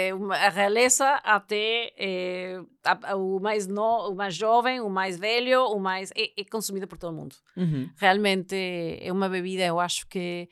[0.46, 5.66] a realeza até eh, a- a- o mais no, o mais jovem, o mais velho,
[5.66, 7.36] o mais é, é consumido por todo mundo.
[7.54, 7.90] Uhum.
[7.98, 8.56] Realmente
[9.02, 10.48] é uma bebida, eu acho que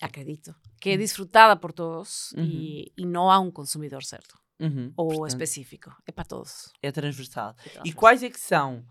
[0.00, 4.90] acredito que é disfrutada por todos e, e não há um consumidor certo Uhum.
[4.96, 5.90] ou Portanto, específico.
[6.06, 6.72] É para todos.
[6.80, 7.50] É transversal.
[7.50, 7.94] É E transversal.
[8.00, 8.82] quais é que são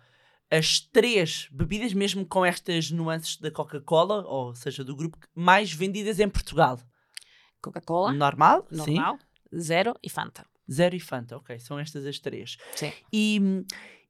[0.49, 6.19] as três bebidas, mesmo com estas nuances da Coca-Cola, ou seja, do grupo, mais vendidas
[6.19, 6.79] em Portugal?
[7.61, 8.67] Coca-Cola, Normal?
[8.69, 9.17] normal,
[9.55, 10.41] zero e Fanta.
[10.41, 10.73] Sim.
[10.73, 11.59] Zero e Fanta, ok.
[11.59, 12.57] São estas as três.
[12.75, 12.91] Sim.
[13.11, 13.65] E hum,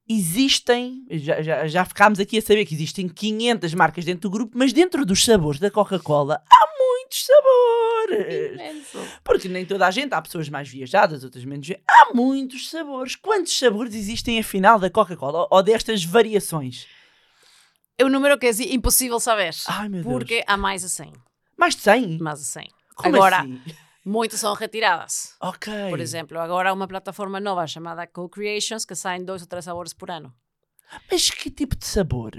[0.08, 4.58] existem, já, já, já ficámos aqui a saber que existem 500 marcas dentro do grupo,
[4.58, 6.75] mas dentro dos sabores da Coca-Cola há
[7.06, 8.54] muitos sabores.
[8.54, 9.00] Imenso.
[9.24, 11.68] Porque nem toda a gente, há pessoas mais viajadas, outras menos.
[11.68, 13.16] vi- Há muitos sabores.
[13.16, 16.88] Quantos sabores existem afinal da Coca-Cola ou destas variações?
[17.98, 19.54] É um número que é impossível saber.
[19.68, 20.14] Ai meu Deus.
[20.14, 21.14] Porque há mais de 100.
[21.58, 22.18] Mais de 100?
[22.20, 22.68] Mais de 100.
[22.96, 23.62] Como Agora, assim?
[24.06, 25.36] muitas são retiradas.
[25.42, 25.72] Ok.
[25.90, 29.94] Por exemplo, agora há uma plataforma nova chamada Co-Creations que saem dois ou três sabores
[29.94, 30.34] por ano.
[31.12, 32.32] Mas que tipo de sabor?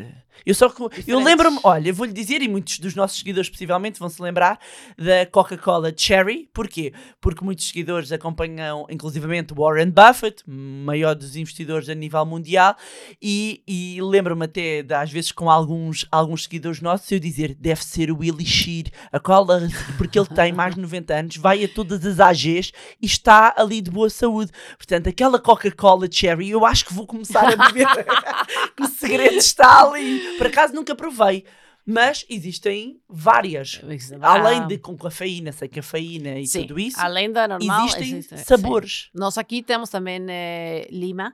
[0.45, 4.09] Eu só que- eu lembro-me, olha, vou-lhe dizer, e muitos dos nossos seguidores possivelmente vão
[4.09, 4.59] se lembrar
[4.97, 6.49] da Coca-Cola Cherry.
[6.53, 6.93] Porquê?
[7.23, 12.77] Porque muitos seguidores acompanham, inclusivamente, Warren Buffett, maior dos investidores a nível mundial,
[13.21, 17.83] e, e lembro-me até, de, às vezes, com alguns, alguns seguidores nossos, eu dizer, deve
[17.83, 22.05] ser o Elixir, a cola, porque ele tem mais de 90 anos, vai a todas
[22.05, 24.53] as AGs e está ali de boa saúde.
[24.77, 27.87] Portanto, aquela Coca-Cola Cherry, eu acho que vou começar a beber.
[28.77, 30.21] que o segredo está ali.
[30.37, 31.45] Por acaso nunca provei.
[31.89, 33.81] Mas existem várias.
[34.21, 38.09] Além Ah, de com cafeína, sem cafeína e sim, tudo isso, além da normal, existem
[38.19, 38.45] existe- sim.
[38.45, 39.09] sabores.
[39.15, 41.33] Nós aqui temos também eh, lima.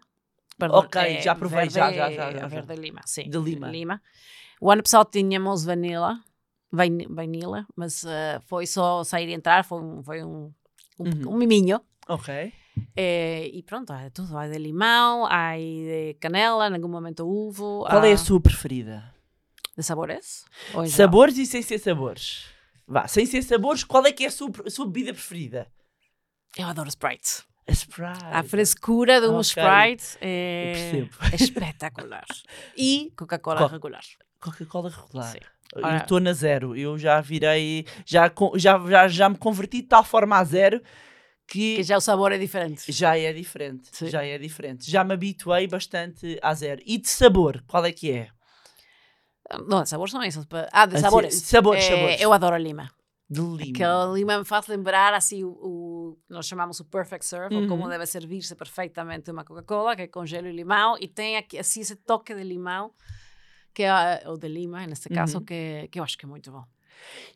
[0.59, 2.47] Perdão, Ok, eh, já provei, já, já, já, já, já.
[2.47, 3.31] Verde lima, sim.
[3.31, 4.03] De lima.
[4.61, 6.21] O ano passado tínhamos vanilla,
[6.71, 10.53] vanilla, mas eh, foi só sair e entrar, foi um, foi um,
[10.99, 11.35] um, Uhum.
[11.35, 11.81] um miminho.
[12.09, 12.53] Ok.
[12.97, 14.37] Eh, e pronto, há de tudo.
[14.37, 17.85] Há de limão, há de canela, em algum momento uvo.
[17.89, 19.13] Qual é há a sua preferida?
[19.77, 20.45] De sabores?
[20.89, 22.45] Sabores e sem ser sabores.
[22.87, 25.67] Vá, sem ser sabores, qual é que é a sua, a sua bebida preferida?
[26.59, 27.43] Eu adoro Sprite.
[27.67, 28.25] A Sprite.
[28.25, 29.43] A frescura de um Ok.
[29.43, 32.27] Sprite é, é espetacular.
[32.77, 34.03] E Coca-Cola Co- regular.
[34.41, 35.33] Coca-Cola regular.
[35.33, 35.39] Sim.
[35.75, 36.77] Eu estou na zero.
[36.77, 37.87] Eu já virei.
[38.05, 40.83] Já, já, já, já me converti de tal forma a zero
[41.53, 42.91] que, Que já o sabor é diferente.
[42.91, 43.89] já é diferente.
[43.93, 44.09] Sim.
[44.09, 44.91] Já é diferente.
[44.91, 46.81] Já me habituei bastante a zero.
[46.87, 48.29] E de sabor, qual é que é?
[49.69, 50.45] Não, de sabores são esses.
[50.47, 51.35] pa- Ah, de Assim, sabores.
[51.43, 52.21] sabores, Eh, sabores.
[52.21, 52.91] Eu adoro a lima.
[53.29, 53.63] De lima.
[53.63, 57.85] Aquele lima me faz lembrar assim o, o- nós chamamos o perfect serve, ou como
[57.85, 57.89] Uhum.
[57.89, 61.81] deve servir-se perfeitamente uma Coca-Cola, que é com gelo e limão, e tem aqui assim
[61.81, 62.93] esse toque de limão,
[63.75, 65.45] que é, ou de lima, neste caso, Uhum.
[65.45, 66.65] que, que eu acho que é muito bom.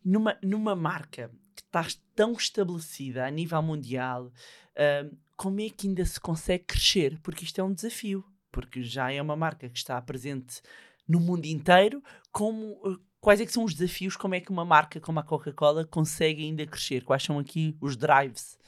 [0.05, 4.31] numa, numa marca que está tão estabelecida a nível mundial,
[4.77, 7.19] ahm, como é que ainda se consegue crescer?
[7.23, 8.25] Porque isto é um desafio.
[8.53, 10.61] Porque já é uma marca que está presente
[11.09, 12.03] no mundo inteiro.
[12.33, 14.17] Como, eh, quais é que são os desafios?
[14.17, 17.05] Como é que uma marca como a Coca-Cola consegue ainda crescer?
[17.05, 18.59] Quais são aqui os drives?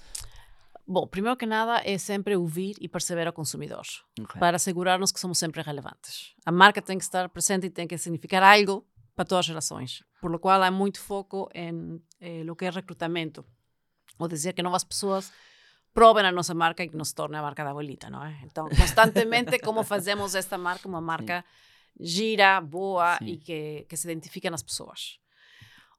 [0.86, 3.84] Bom, primeiro que nada é sempre ouvir e perceber ao consumidor,
[4.20, 4.40] Ok.
[4.40, 6.34] para asegurarmos que somos sempre relevantes.
[6.46, 10.02] A marca tem que estar presente e tem que significar algo para todas as relações,
[10.20, 13.44] por lo qual há muito foco em eh, lo que é recrutamento,
[14.18, 15.32] ou dizer que novas pessoas
[15.92, 18.40] provem a nossa marca e que nos torne a marca da abuelita, não é?
[18.44, 21.44] Então, constantemente, como fazemos esta marca uma marca
[21.98, 23.26] gira, boa Sim.
[23.26, 25.18] e que, que se identifica nas pessoas.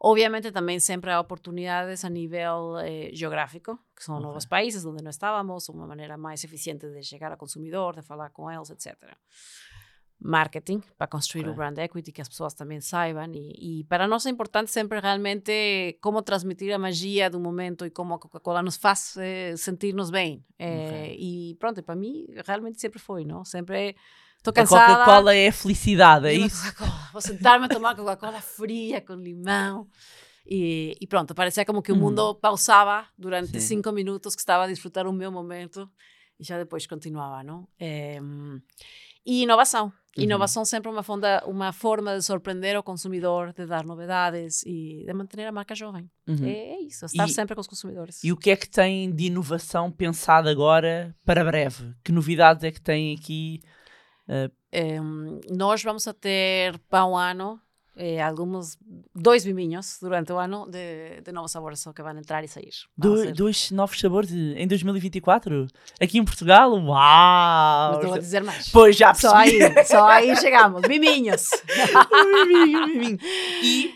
[0.01, 5.09] Obviamente também sempre há oportunidades a nível eh, geográfico, que são novos países onde não
[5.09, 8.95] estávamos, uma maneira mais eficiente de chegar ao consumidor, de falar com eles, etc.
[10.21, 11.53] Marketing, para construir okay.
[11.53, 13.31] o brand equity, que as pessoas também saibam.
[13.33, 17.89] E, e, para nós é importante sempre realmente como transmitir a magia do momento e
[17.89, 20.43] como a Coca-Cola nos faz eh, sentir-nos bem.
[20.57, 21.17] Eh, okay.
[21.19, 23.45] E pronto, para mim realmente sempre foi, não?
[23.45, 23.95] Sempre
[24.37, 24.93] Estou cansada.
[24.93, 26.63] A Coca-Cola é felicidade, é isso?
[27.11, 29.87] Vou sentar-me a tomar Coca-Cola fria, com limão.
[30.45, 32.35] E, e, pronto, parecia como que o mundo hum.
[32.35, 33.59] pausava durante Sim.
[33.59, 35.89] cinco minutos que estava a desfrutar o meu momento
[36.39, 37.67] e já depois continuava, não?
[37.77, 38.19] É,
[39.25, 39.93] e inovação.
[40.17, 40.23] Uhum.
[40.23, 45.13] Inovação sempre uma, fonda, uma forma de surpreender o consumidor, de dar novidades e de
[45.13, 46.09] manter a marca jovem.
[46.27, 46.45] Uhum.
[46.45, 48.23] É, é, isso, estar e, sempre com os consumidores.
[48.23, 51.93] E o que é que tem de inovação pensado agora para breve?
[52.03, 53.61] Que novidades é que tem aqui
[54.29, 57.59] Uh, nós vamos a ter para um ano
[58.01, 58.77] eh, alguns
[59.13, 62.71] dois viminhos durante o ano de, de novos sabores que vão entrar e sair.
[62.97, 65.67] Do, dois novos sabores em 2024?
[65.99, 66.71] Aqui em Portugal?
[66.71, 67.91] Uau!
[67.91, 68.69] Não estou a dizer mais.
[68.69, 69.27] Pois já percebi.
[69.27, 70.81] Só aí, só aí chegamos.
[70.87, 71.49] Viminhos.
[72.47, 73.19] viminho, viminho.
[73.61, 73.93] E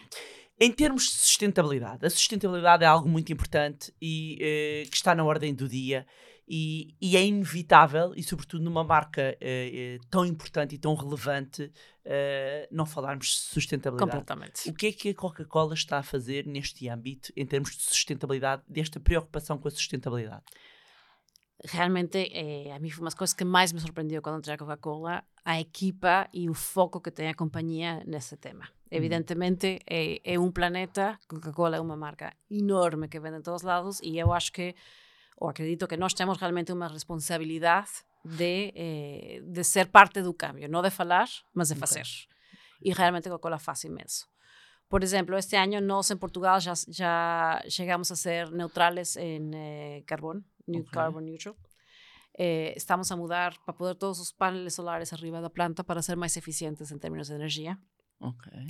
[0.59, 5.23] em termos de sustentabilidade, a sustentabilidade é algo muito importante e uh, que está na
[5.23, 6.05] ordem do dia
[6.47, 12.67] e, e, é inevitável, e sobretudo numa marca uh, tão importante e tão relevante, uh,
[12.69, 14.11] não falarmos de sustentabilidade.
[14.11, 14.69] Completamente.
[14.69, 18.61] O que é que a Coca-Cola está a fazer neste âmbito, em termos de sustentabilidade,
[18.67, 20.43] desta preocupação com a sustentabilidade?
[21.65, 24.57] Realmente, é, a mim foi uma das coisas que mais me surpreendeu quando entrei a
[24.57, 28.65] Coca-Cola, a equipa e o foco que tem a companhia nesse tema.
[28.65, 28.97] Uhum.
[28.97, 33.65] Evidentemente, é, é um planeta, Coca-Cola é uma marca enorme que vende em todos os
[33.65, 34.75] lados, e eu acho que
[35.43, 37.91] ou acredito que nós temos realmente uma responsabilidade
[38.23, 42.07] de, eh, de ser parte do cambio, não de falar, mas de fazer.
[42.07, 42.89] Okay.
[42.89, 44.25] E realmente a Coca-Cola faz imenso.
[44.87, 50.03] Por exemplo, este ano nós em Portugal já, já chegamos a ser neutrales em eh,
[50.05, 50.83] carbono, okay.
[50.85, 51.57] carbon neutral.
[52.37, 56.15] Eh, estamos a mudar para poder todos os painéis solares arriba da planta para ser
[56.15, 57.77] mais eficientes em termos de energia.
[58.21, 58.65] Okay.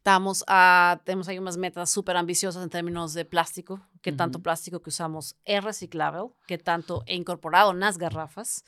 [0.00, 4.16] Estamos a, temos aí umas metas super ambiciosas em termos de plástico, que uhum.
[4.16, 8.64] tanto plástico que usamos é reciclável, que tanto é incorporado nas garrafas,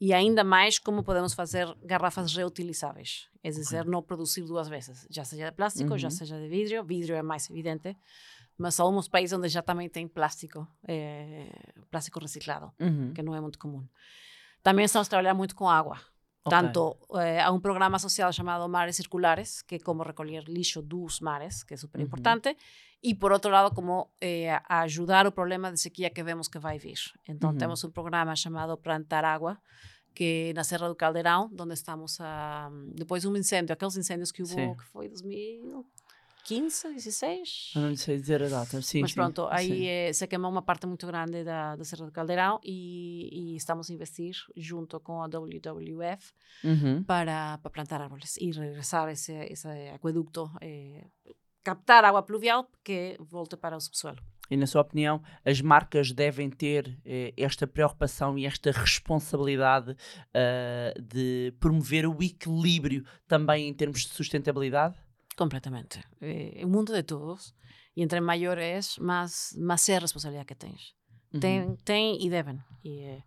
[0.00, 5.26] e ainda mais como podemos fazer garrafas reutilizáveis, é dizer, não produzir duas vezes, já
[5.26, 5.98] seja de plástico, uhum.
[5.98, 7.94] já seja de vidro, vidro é mais evidente,
[8.56, 11.50] mas há alguns países onde já também tem plástico, é,
[11.90, 13.12] plástico reciclado, uhum.
[13.12, 13.86] que não é muito comum.
[14.62, 16.00] Também estamos a trabalhar muito com água.
[16.44, 16.58] Okay.
[16.58, 21.62] Tanto eh, a un programa social chamado Mares Circulares, que como recolher lixo dos mares,
[21.62, 22.98] que é super importante, uh -huh.
[23.00, 26.58] e por outro lado, como eh, a ajudar o problema de sequía que vemos que
[26.58, 26.98] vai vir.
[27.28, 27.58] Então, uh -huh.
[27.58, 29.62] temos um programa chamado Plantar Água,
[30.14, 34.42] que na Serra do Caldeirão, onde estamos a, depois de um incêndio, aqueles incêndios que
[34.42, 34.76] houve, Sim.
[34.76, 35.86] que foi 2000,
[36.44, 37.72] 15, 16.
[37.76, 39.00] Eu não sei dizer a data, sim.
[39.00, 42.12] Mas pronto, sim, aí eh, se queimou uma parte muito grande da, da Serra do
[42.12, 46.32] Caldeirão e, e estamos a investir junto com a WWF
[46.64, 47.02] uhum.
[47.04, 51.06] para, para plantar árvores e regressar esse, esse aqueducto, eh,
[51.62, 54.18] captar água pluvial que volte para o subsuelo.
[54.50, 61.02] E na sua opinião, as marcas devem ter eh, esta preocupação e esta responsabilidade uh,
[61.02, 64.94] de promover o equilíbrio também em termos de sustentabilidade?
[65.36, 66.00] Completamente.
[66.20, 67.54] É o mundo de todos.
[67.96, 70.94] E entre maiores, mais, mais é a responsabilidade que tens.
[71.32, 71.40] Uhum.
[71.40, 72.58] Tem, tem e devem.
[72.84, 73.22] E,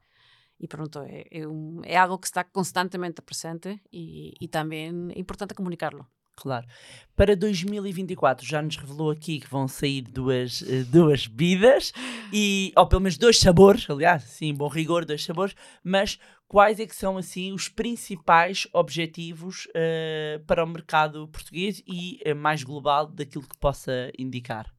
[0.59, 5.19] e pronto, é, é, um, é, algo que está constantemente presente e, e também é
[5.19, 6.07] importante comunicarlo.
[6.35, 6.67] Claro.
[7.15, 11.93] Para 2024 já nos revelou aqui que vão sair duas, uh, duas bebidas,
[12.31, 16.85] e, ou pelo menos dois sabores, aliás, sim, bom rigor, dois sabores, mas quais é
[16.85, 23.07] que são assim os principais objetivos uh, para o mercado português e uh, mais global
[23.07, 24.73] daquilo que possa indicar?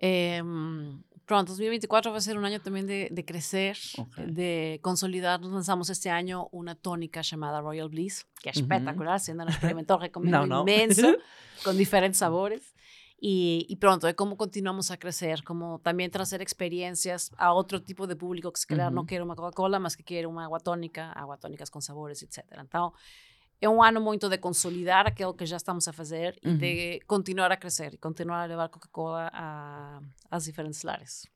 [0.00, 0.42] É,
[1.24, 4.26] pronto, 2024 vai ser um ano também de, de crescer, okay.
[4.26, 5.40] de consolidar.
[5.40, 9.18] Lançamos este ano uma tônica chamada Royal Bliss, que é espetacular, uh -huh.
[9.18, 11.00] se ainda não experimentou, recomendo não, imenso,
[11.64, 12.75] com diferentes sabores.
[13.20, 18.06] E, e, pronto, é como continuamos a crescer, como também trazer experiências a outro tipo
[18.06, 18.94] de público que se calhar uh -huh.
[18.94, 22.44] não quer uma Coca-Cola, mas que quer uma água tónica, água tónicas com sabores, etc.
[22.60, 22.92] Então,
[23.60, 27.50] é um ano muito de consolidar aquilo que já estamos a fazer e de continuar
[27.50, 29.30] a crescer e continuar a levar Coca-Cola
[30.30, 31.26] às diferentes lares.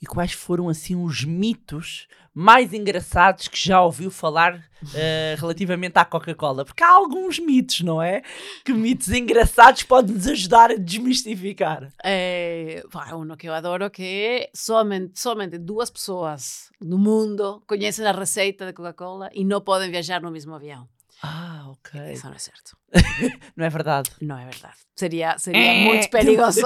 [0.00, 6.04] E quais foram assim os mitos mais engraçados que já ouviu falar uh, relativamente à
[6.04, 6.64] Coca-Cola?
[6.64, 8.22] Porque há alguns mitos, não é?
[8.64, 11.90] Que mitos engraçados podem nos ajudar a desmistificar.
[12.04, 12.82] É,
[13.14, 18.66] um que eu adoro que é somente, somente duas pessoas no mundo conhecem a receita
[18.66, 20.86] de Coca-Cola e não podem viajar no mesmo avião.
[21.22, 22.12] Ah, ok.
[22.12, 22.76] Isso não é certo.
[23.56, 24.10] não é verdade.
[24.20, 24.76] Não é verdade.
[24.96, 26.62] Seria, seria muito perigoso.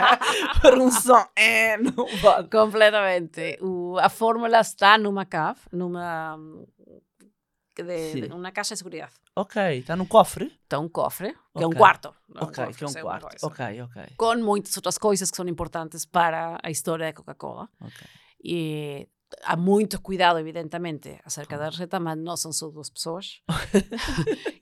[0.62, 1.22] Para um som.
[1.36, 2.48] É, não pode.
[2.48, 3.58] Completamente.
[4.00, 6.38] A fórmula está numa cave, numa
[7.76, 9.20] de, de, uma caixa de segurança.
[9.36, 10.46] Ok, está num cofre?
[10.46, 11.64] Está um cofre, que okay.
[11.64, 12.14] é um quarto.
[12.36, 13.46] ok, um que é um quarto.
[13.46, 14.02] Ok, ok.
[14.16, 17.68] Com muitas outras coisas que são importantes para a história da Coca-Cola.
[17.80, 18.06] Ok.
[18.42, 19.08] E
[19.42, 23.40] há muito cuidado, evidentemente, acerca da receita, mas não são só duas pessoas.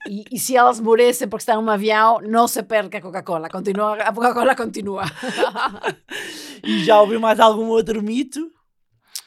[0.07, 3.49] e, e, se elas morressem porque estão num avião, não se perca a Coca-Cola.
[3.49, 5.03] Continua, a Coca-Cola continua.
[6.63, 8.51] e já ouviu mais algum outro mito?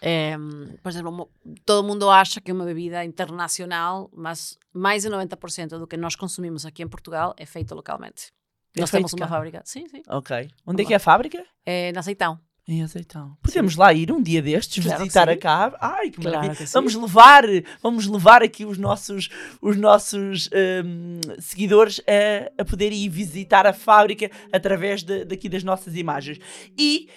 [0.04, 0.36] É,
[0.82, 1.30] por exemplo,
[1.64, 6.16] todo mundo acha que é uma bebida internacional, mas mais de 90% do que nós
[6.16, 8.32] consumimos aqui em Portugal é feito localmente.
[8.76, 9.62] É nós temos uma fábrica.
[9.64, 10.02] Sim, sim.
[10.08, 10.50] Ok.
[10.66, 11.44] Onde é que é a fábrica?
[11.64, 12.40] É na Azeitão.
[12.66, 13.36] Em azeitão.
[13.42, 13.80] Podemos sim.
[13.80, 15.74] lá ir um dia destes, claro visitar a cave.
[15.80, 16.64] Ai, que claro maravilha.
[16.64, 17.42] Que vamos levar,
[17.82, 19.28] vamos levar aqui os nossos,
[19.60, 20.48] os nossos
[20.84, 26.38] um, seguidores a, a poder ir visitar a fábrica através de, daqui das nossas imagens.
[26.78, 27.08] E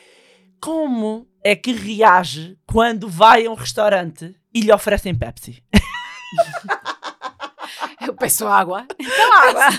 [0.59, 5.63] como é que reage quando vai a um restaurante e lhe oferecem Pepsi?
[8.01, 8.87] Eu peço água.
[8.99, 9.69] Então água.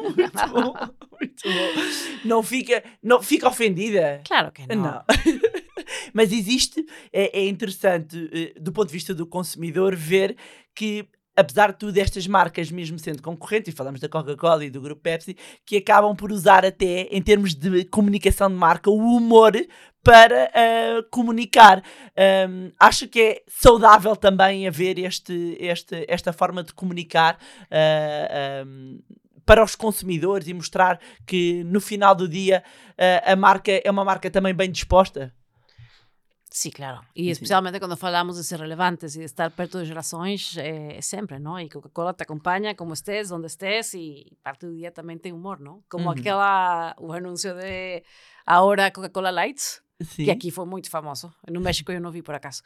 [0.16, 0.74] muito bom,
[1.20, 1.82] muito bom.
[2.24, 4.22] Não fica, não fica ofendida?
[4.26, 4.82] Claro que não.
[4.82, 5.04] não.
[6.14, 10.36] Mas existe, é, é interessante, eh, do ponto de vista do consumidor, ver
[10.74, 14.80] que apesar de tudo, estas marcas, mesmo sendo concorrentes, e falamos da Coca-Cola e do
[14.80, 19.52] grupo Pepsi, que acabam por usar até, em termos de comunicação de marca, o humor
[20.02, 21.82] para uh, comunicar.
[22.48, 27.38] Um, acho que é saudável também haver este, este, esta forma de comunicar.
[27.64, 28.98] Uh, um,
[29.44, 34.04] para os consumidores e mostrar que no final do dia uh, a marca é uma
[34.04, 35.32] marca também bem disposta.
[36.52, 37.00] Sí, claro.
[37.14, 41.00] E especialmente quando falamos de ser relevantes e de estar perto de gerações, é, é
[41.00, 41.58] sempre, não?
[41.60, 45.60] E Coca-Cola te acompanha como estés, onde estés, e parte do dia também tem humor,
[45.60, 45.80] não?
[45.88, 46.10] Como uhum.
[46.10, 48.02] aquela, o anúncio de
[48.44, 50.24] agora Coca-Cola Lights, Sim.
[50.24, 51.32] que aqui foi muito famoso.
[51.48, 52.62] No México eu não vi por acaso.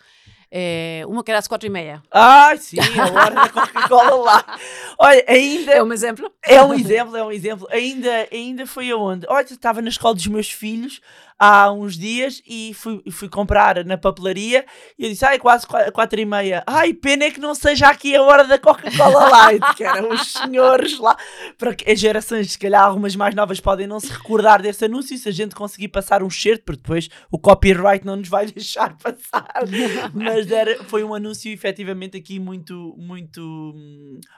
[0.57, 2.01] É, uma que era às quatro e meia.
[2.13, 4.59] Ah, sim, a hora da Coca-Cola lá.
[4.97, 5.73] Olha, ainda...
[5.73, 6.31] É um exemplo?
[6.41, 7.67] É um exemplo, é um exemplo.
[7.73, 9.27] Ainda, ainda foi aonde?
[9.29, 11.01] Olha, estava na escola dos meus filhos
[11.39, 14.65] há uns dias e fui, fui comprar na papelaria
[14.99, 16.63] e eu disse, ai, quase quatro e meia.
[16.67, 20.33] Ai, pena é que não seja aqui a hora da Coca-Cola Light, que eram os
[20.33, 21.17] senhores lá.
[21.59, 25.17] Para que as gerações, se calhar algumas mais novas, podem não se recordar desse anúncio
[25.19, 28.97] se a gente conseguir passar um certo, porque depois o copyright não nos vai deixar
[28.97, 29.65] passar.
[30.15, 33.75] Mas era, foi um anúncio efetivamente aqui muito, muito,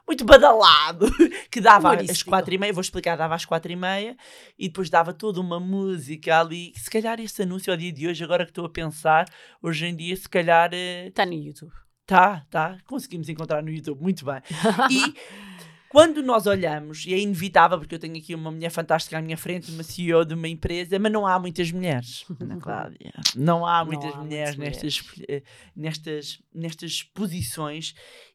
[0.06, 1.06] muito badalado,
[1.50, 4.16] que dava às quatro e meia, vou explicar, dava às quatro e meia
[4.58, 8.22] e depois dava toda uma música ali se calhar este anúncio ao dia de hoje,
[8.22, 9.26] agora que estou a pensar,
[9.62, 10.70] hoje em dia, se calhar.
[10.72, 11.26] Está uh...
[11.26, 11.72] no YouTube.
[12.06, 12.78] Tá, tá.
[12.86, 14.00] Conseguimos encontrar no YouTube.
[14.00, 14.40] Muito bem.
[14.90, 15.14] E
[15.96, 19.38] quando nós olhamos, e é inevitável, porque eu tenho aqui uma mulher fantástica à minha
[19.38, 23.14] frente, uma CEO de uma empresa, mas não há muitas mulheres, Ana Cláudia.
[23.34, 25.42] Não há muitas não há mulheres, nestas, mulheres.
[25.74, 27.94] nestas, nestas posições.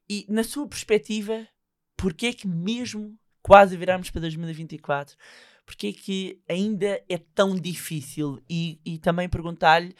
[0.09, 1.47] E, na sua perspectiva,
[1.95, 5.15] porquê é que mesmo quase viramos para 2024?
[5.63, 8.41] porque é que ainda é tão difícil?
[8.49, 9.95] E, e também perguntar-lhe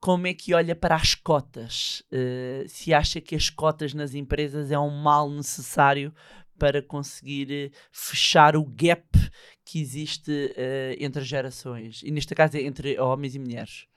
[0.00, 2.02] como é que olha para as cotas.
[2.10, 6.12] Uh, se acha que as cotas nas empresas é um mal necessário
[6.62, 9.04] para conseguir uh, fechar o gap
[9.64, 13.88] que existe uh, entre gerações, e neste caso é entre homens e mulheres.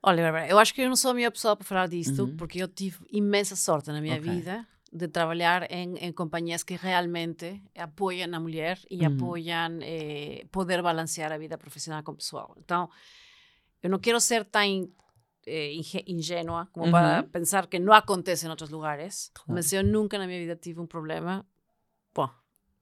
[0.00, 2.36] Olha, eu acho que eu não sou a minha pessoa para falar disto, uhum.
[2.36, 4.34] porque eu tive imensa sorte na minha okay.
[4.34, 9.16] vida de trabalhar em, em companhias que realmente apoiam a mulher e uhum.
[9.16, 12.54] apoiam eh, poder balancear a vida profissional com pessoal.
[12.56, 12.88] Então,
[13.82, 14.88] eu não quero ser tão
[15.46, 15.72] eh,
[16.06, 16.92] ingênua como uhum.
[16.92, 19.54] para pensar que não acontece em outros lugares, claro.
[19.54, 21.46] mas eu nunca na minha vida tive um problema.
[22.14, 22.28] Bom,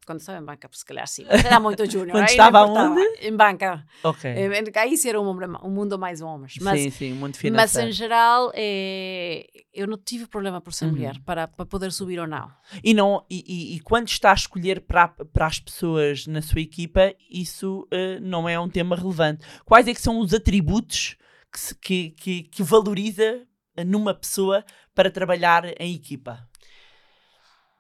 [0.05, 1.25] quando estava em banca, se calhar sim.
[1.29, 2.13] Era muito júnior.
[2.13, 3.01] quando estava onde?
[3.21, 3.85] Em banca.
[4.03, 4.31] Ok.
[4.31, 5.31] Eh, aí sim era um,
[5.63, 6.57] um mundo mais homens.
[6.61, 7.87] Mas, sim, sim, muito financeiro.
[7.87, 10.93] Mas em geral, eh, eu não tive problema por ser uhum.
[10.93, 12.51] mulher, para, para poder subir ou não.
[12.83, 16.61] E, não e, e, e, quando está a escolher para, para as pessoas na sua
[16.61, 19.45] equipa, isso uh, não é um tema relevante.
[19.65, 21.17] Quais é que são os atributos
[21.81, 23.47] que, que, que, valoriza
[23.87, 24.65] numa pessoa
[24.95, 26.49] para trabalhar em equipa?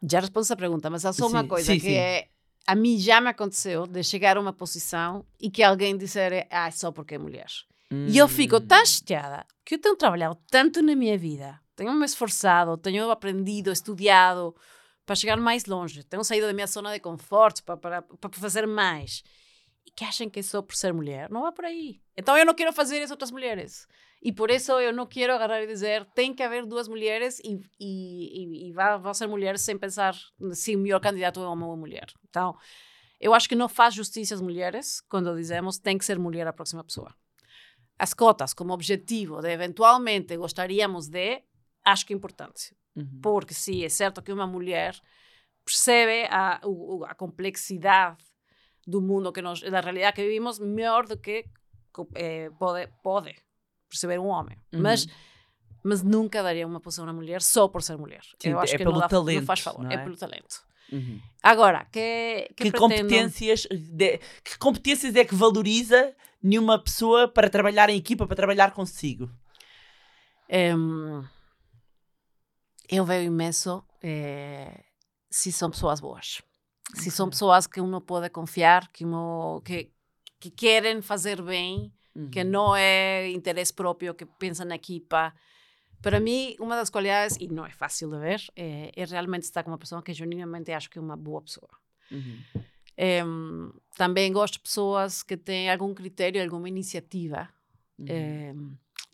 [0.03, 1.95] Já respondo essa pergunta, mas há só uma coisa sim, que sim.
[1.95, 2.29] é.
[2.67, 6.71] A mim já me aconteceu de chegar a uma posição e que alguém disser, ah,
[6.71, 7.47] só porque é mulher.
[7.93, 8.07] Hum.
[8.09, 8.87] E eu fico tão hum.
[8.87, 14.55] chateada que eu tenho trabalhado tanto na minha vida, tenho me esforçado, tenho aprendido, estudado
[15.05, 18.67] para chegar mais longe, tenho saído da minha zona de conforto para, para, para fazer
[18.67, 19.23] mais.
[19.97, 21.31] Que acham que é só por ser mulher.
[21.31, 22.01] Não é por aí.
[22.17, 23.87] Então eu não quero fazer as outras mulheres.
[24.23, 27.61] E por isso eu não quero agarrar e dizer tem que haver duas mulheres e,
[27.79, 30.17] e, e, e vão ser mulheres sem pensar
[30.53, 32.07] se o melhor candidato é homem ou mulher.
[32.29, 32.57] Então,
[33.21, 36.53] eu acho que não faz justiça às mulheres quando dizemos tem que ser mulher a
[36.53, 37.15] próxima pessoa.
[37.99, 41.43] As cotas como objetivo de eventualmente gostaríamos de,
[41.85, 42.75] acho que é importante.
[42.97, 43.21] Uhum.
[43.23, 44.99] Porque sim, é certo que uma mulher
[45.65, 46.61] percebe a,
[47.09, 48.25] a complexidade
[48.87, 51.47] do mundo que nós, da realidade que vivimos melhor do que
[52.15, 53.35] eh, pode, pode
[53.89, 54.57] perceber um homem.
[54.73, 54.83] Uhum.
[54.83, 55.07] Mas
[55.87, 58.23] mas nunca daria uma posição à mulher só por ser mulher.
[58.41, 59.95] Sim, Eu acho é que pelo não, dá, talento, não faz favor, não é?
[59.95, 59.99] é?
[59.99, 60.65] pelo talento.
[60.91, 61.21] Uhum.
[61.43, 67.91] Agora, que, que, que competências de, que competências é que valoriza nenhuma pessoa para trabalhar
[67.91, 69.31] em equipa, para trabalhar consigo?
[70.51, 71.23] Um,
[72.89, 74.85] eu vejo imenso é,
[75.31, 76.41] se são pessoas boas.
[76.93, 79.91] Se são pessoas que uno pode confiar, que, uno, que,
[80.39, 82.31] que querem fazer bem, uhum.
[82.31, 85.35] que não é interesse próprio, que pensam na equipa.
[86.03, 89.63] Para mim, uma das qualidades, e não é fácil de ver, é, é realmente estar
[89.63, 91.71] com uma pessoa que genuinamente acho que é uma boa pessoa.
[92.11, 92.43] Uhum.
[92.97, 93.23] É,
[93.97, 97.49] também gosto de pessoas que têm algum critério, alguma iniciativa.
[97.99, 98.07] Uhum.
[98.09, 98.55] É,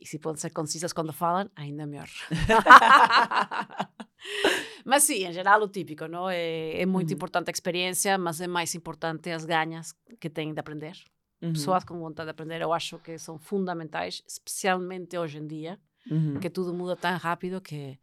[0.00, 2.08] e se podem ser concisas quando falam, ainda melhor.
[4.84, 6.28] mas sim, em geral, o típico, não?
[6.28, 7.14] É, é muito uhum.
[7.14, 10.96] importante a experiência, mas é mais importante as ganhas que têm de aprender.
[11.42, 11.52] Uhum.
[11.52, 16.32] Pessoas com vontade de aprender, eu acho que são fundamentais, especialmente hoje em dia uhum.
[16.32, 17.98] porque tudo muda tão rápido que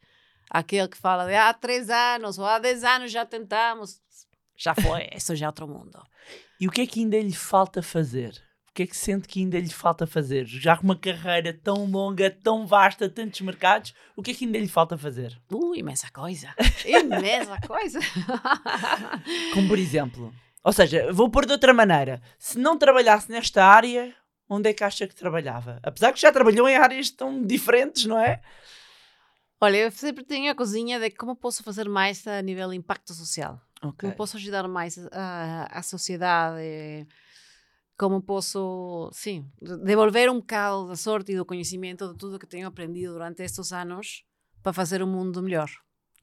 [0.50, 4.02] aquele que fala de há três anos ou há dez anos já tentamos,
[4.56, 6.00] já foi, isso já é outro mundo.
[6.60, 8.34] E o que é que ainda lhe falta fazer?
[8.78, 10.46] O que é que sente que ainda lhe falta fazer?
[10.46, 14.60] Já com uma carreira tão longa, tão vasta, tantos mercados, o que é que ainda
[14.60, 15.36] lhe falta fazer?
[15.52, 16.54] Uh, imensa coisa.
[16.86, 18.00] imensa coisa.
[19.56, 20.32] Como por exemplo,
[20.64, 22.22] ou seja, vou pôr de outra maneira.
[22.38, 24.14] Se não trabalhasse nesta área,
[24.48, 25.80] onde é que acha que trabalhava?
[25.82, 28.44] Apesar que já trabalhou em áreas tão diferentes, não é?
[29.60, 33.12] Olha, eu sempre tenho a cozinha de como posso fazer mais a nível de impacto
[33.16, 33.60] social.
[33.82, 34.02] Okay.
[34.02, 36.62] Como posso ajudar mais a, a sociedade,
[37.98, 39.46] como posso, sim,
[39.84, 43.72] devolver um bocado da sorte e do conhecimento de tudo que tenho aprendido durante estes
[43.72, 44.24] anos
[44.62, 45.70] para fazer o um mundo melhor.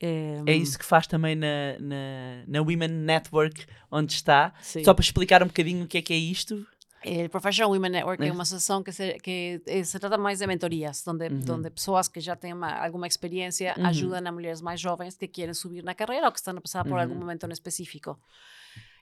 [0.01, 4.53] É, é, isso que faz também na, na, na Women Network, onde está.
[4.61, 4.85] Sim.
[4.85, 6.67] Só para explicar um bocadinho o que é que é isto.
[7.03, 10.39] El Professional Women Network é, é uma associação que se, que eh, se trata mais
[10.39, 11.57] de mentorias, onde, uhum.
[11.57, 13.87] onde pessoas que já têm uma, alguma experiência uhum.
[13.87, 16.83] ajudam a mulheres mais jovens que querem subir na carreira ou que estão a passar
[16.83, 17.01] por uhum.
[17.01, 18.19] algum momento específico.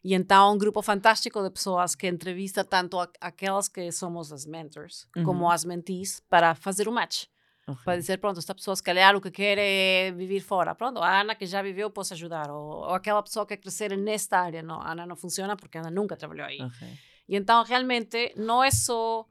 [0.04, 4.44] E então, um grupo fantástico de pessoas que entrevista tanto a, aquelas que somos as
[4.44, 7.26] mentors como as mentees para fazer um match.
[7.66, 7.84] Okay.
[7.84, 10.74] Para dizer, pronto, esta pessoa se calhar o que quer é viver fora.
[10.74, 12.50] Pronto, a Ana que já viveu posso ajudar.
[12.50, 14.62] Ou, ou aquela pessoa que quer crescer nesta área.
[14.62, 16.60] Não, a Ana não funciona porque ela nunca trabalhou aí.
[16.60, 16.98] Okay.
[17.28, 19.24] E então, realmente, não é só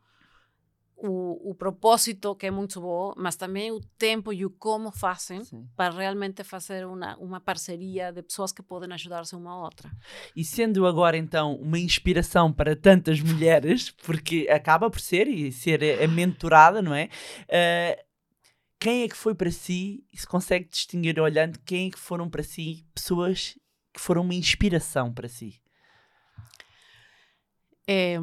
[1.04, 5.44] o, o propósito, que é muito bom, mas também o tempo e o como fazem
[5.44, 5.68] Sim.
[5.76, 9.92] para realmente fazer uma, uma parceria de pessoas que podem ajudar-se uma à outra.
[10.36, 15.82] E sendo agora, então, uma inspiração para tantas mulheres, porque acaba por ser e ser
[16.04, 17.10] a mentorada, não é?
[17.46, 18.12] Uh,
[18.80, 22.30] quem é que foi para si, e se consegue distinguir olhando, quem é que foram
[22.30, 23.58] para si pessoas
[23.94, 25.62] que foram uma inspiração para si?
[27.88, 28.18] É,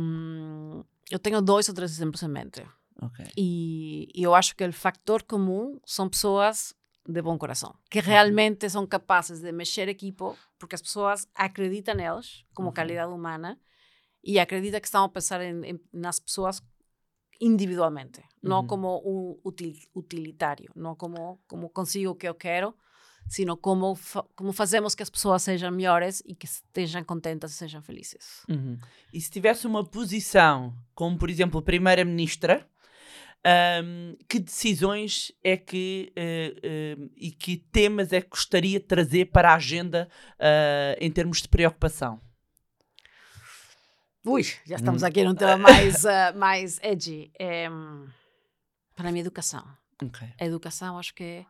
[1.10, 2.64] eu tenho dois ou três exemplos em mente.
[3.00, 3.26] Okay.
[3.36, 6.74] E, e, eu acho que o factor comum são pessoas
[7.06, 12.44] de bom coração, que realmente são capazes de mexer equipo, porque as pessoas acreditam nelas
[12.52, 13.58] como qualidade humana
[14.22, 16.60] e acreditam que estão a pensar em, em, nas pessoas
[17.40, 18.26] individualmente, uhum.
[18.42, 22.74] não como um util, utilitário, não como, como consigo o que eu quero,
[23.28, 27.54] sino como, fa como fazemos que as pessoas sejam melhores e que estejam contentas e
[27.54, 28.42] sejam felizes.
[28.48, 28.78] Uhum.
[29.12, 32.66] E se tivesse uma posição, como por exemplo Primeira-Ministra,
[33.84, 39.26] um, que decisões é que uh, uh, e que temas é que gostaria de trazer
[39.26, 42.20] para a agenda uh, em termos de preocupação?
[44.24, 45.06] Ui, já estamos hum.
[45.06, 46.02] aqui num tema mais,
[46.34, 47.30] mais edgy.
[47.38, 47.68] É,
[48.94, 49.64] para minha educação.
[50.02, 50.28] Okay.
[50.40, 51.46] A educação acho que é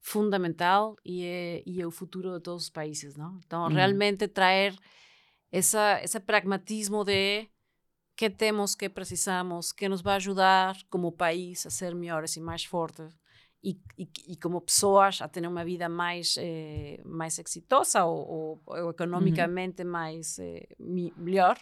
[0.00, 3.38] fundamental e é, e é o futuro de todos os países, não?
[3.44, 4.74] Então, realmente trazer
[5.52, 7.48] essa, esse pragmatismo de
[8.16, 12.64] que temos, que precisamos, que nos vai ajudar como país a ser melhores e mais
[12.64, 13.18] fortes
[13.62, 18.62] e, e, e como pessoas a ter uma vida mais eh, mais exitosa ou, ou,
[18.66, 19.90] ou economicamente uhum.
[19.90, 21.58] mais eh, melhor.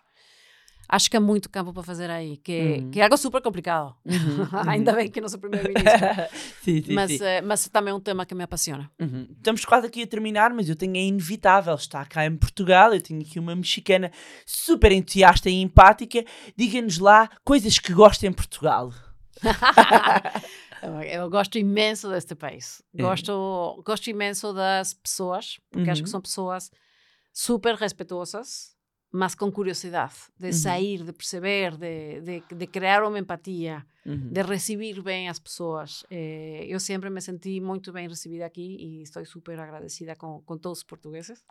[0.89, 2.91] Acho que há muito campo para fazer aí, que, uhum.
[2.91, 3.95] que é algo super complicado.
[4.05, 4.47] Uhum.
[4.67, 5.93] Ainda bem que não sou primeiro-ministro.
[6.63, 7.19] sim, sim, mas, sim.
[7.19, 8.91] Uh, mas também é um tema que me apaixona.
[8.99, 9.29] Uhum.
[9.37, 12.95] Estamos quase aqui a terminar, mas eu tenho é inevitável estar cá em Portugal.
[12.95, 14.11] Eu tenho aqui uma mexicana
[14.47, 16.25] super entusiasta e empática.
[16.57, 18.93] Diga-nos lá coisas que gosta em Portugal.
[21.13, 22.83] eu gosto imenso deste país.
[22.97, 23.03] É.
[23.03, 26.13] Gosto, gosto imenso das pessoas, porque acho que uhum.
[26.13, 26.71] são pessoas
[27.33, 28.78] super respetuosas
[29.11, 35.01] mas com curiosidade, de sair, de perceber, de, de, de, criar uma empatia, de receber
[35.03, 36.05] bem as pessoas.
[36.11, 40.59] Eh, eu sempre me senti muito bem recebida aqui e estou super agradecida com, com
[40.59, 41.43] todos os portugueses.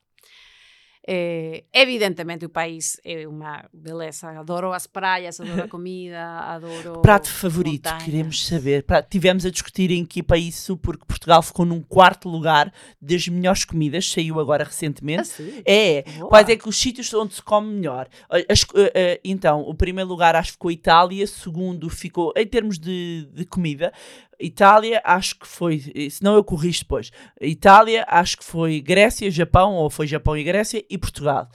[1.08, 4.28] Eh, evidentemente o país é uma beleza.
[4.32, 7.02] Adoro as praias, adoro a comida, adoro.
[7.02, 8.04] Prato favorito, montanhas.
[8.04, 8.86] queremos saber.
[9.10, 13.64] Tivemos a discutir em que país isso, porque Portugal ficou num quarto lugar das melhores
[13.64, 15.32] comidas, saiu agora recentemente.
[15.40, 15.62] Ah?
[15.66, 16.30] É, Boa.
[16.30, 18.08] quais é que os sítios onde se come melhor?
[18.50, 22.80] As, uh, uh, então, o primeiro lugar acho que ficou Itália, segundo ficou, em termos
[22.80, 23.94] de, de comida,
[24.40, 27.12] Itália, acho que foi, se não eu corrijo depois.
[27.42, 31.50] Itália, acho que foi Grécia, Japão, ou foi Japão e Grécia, e Portugal.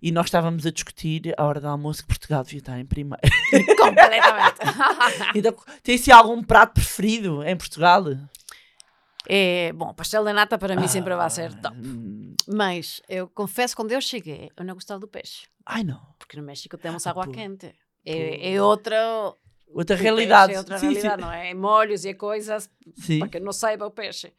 [0.00, 3.20] E nós estávamos a discutir à hora do almoço que Portugal devia estar em primeiro.
[3.76, 4.58] Completamente.
[5.34, 8.04] então, tem-se algum prato preferido em Portugal?
[9.28, 11.76] É, bom, pastel de nata para mim ah, sempre vai ser top.
[11.76, 12.34] Hum.
[12.46, 15.46] Mas eu confesso, quando eu cheguei, eu não gostava do peixe.
[15.66, 16.00] Ai, não.
[16.18, 17.74] Porque no México temos água quente.
[18.06, 18.96] É, é outra
[19.72, 20.54] outra realidade.
[20.54, 21.28] É outra sim, realidade, sim.
[21.28, 21.54] não é?
[21.54, 23.18] Molhos e coisas sim.
[23.18, 24.32] para que não saiba o peixe.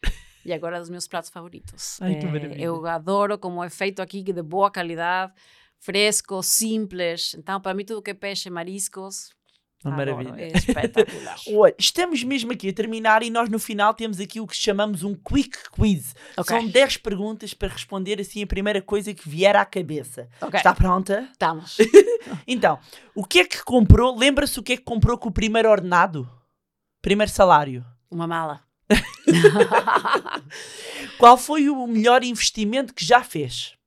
[0.46, 2.02] E agora dos meus pratos favoritos.
[2.02, 5.34] Ai, é, eu adoro como é feito aqui, de boa qualidade,
[5.78, 7.36] fresco, simples.
[7.36, 9.32] Então, para mim, tudo que é peixe, mariscos,
[9.84, 10.34] uma maravilha.
[10.38, 11.40] É espetacular.
[11.56, 15.04] Olha, estamos mesmo aqui a terminar e nós no final temos aqui o que chamamos
[15.04, 16.16] um quick quiz.
[16.38, 16.60] Okay.
[16.60, 20.28] São 10 perguntas para responder assim a primeira coisa que vier à cabeça.
[20.42, 20.60] Okay.
[20.60, 21.30] Está pronta?
[21.32, 21.78] Estamos.
[22.46, 22.78] então,
[23.16, 24.18] o que é que comprou?
[24.18, 26.30] Lembra-se o que é que comprou com o primeiro ordenado?
[27.02, 27.86] Primeiro salário?
[28.12, 28.62] Uma mala.
[31.18, 33.78] Qual foi o melhor investimento que já fez?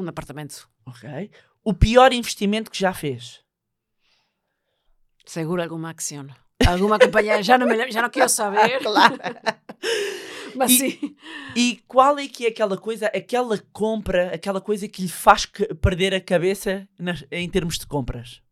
[0.00, 0.68] Um apartamento.
[0.86, 1.30] Ok.
[1.62, 3.42] O pior investimento que já fez?
[5.26, 6.26] Seguro alguma ação.
[6.66, 8.80] Alguma companhia, já não, me, já não quero saber.
[8.82, 9.16] claro.
[10.56, 11.16] Mas e, sim.
[11.54, 15.46] E qual é que é aquela coisa, aquela compra, aquela coisa que lhe faz
[15.80, 18.42] perder a cabeça nas, em termos de compras?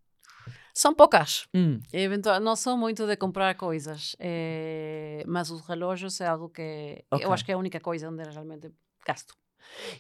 [0.73, 1.49] São poucas.
[1.53, 1.81] Hum.
[1.93, 7.27] Eventual, não sou muito de comprar coisas, é, mas os relógios é algo que okay.
[7.27, 8.71] eu acho que é a única coisa onde realmente
[9.05, 9.35] gasto.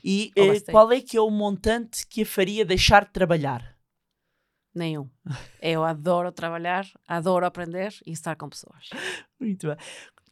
[0.02, 3.76] E eh, qual é que é o montante que a faria deixar de trabalhar?
[4.74, 5.08] Nenhum.
[5.60, 8.90] Eu adoro trabalhar, adoro aprender e estar com pessoas.
[9.40, 9.76] Muito bem.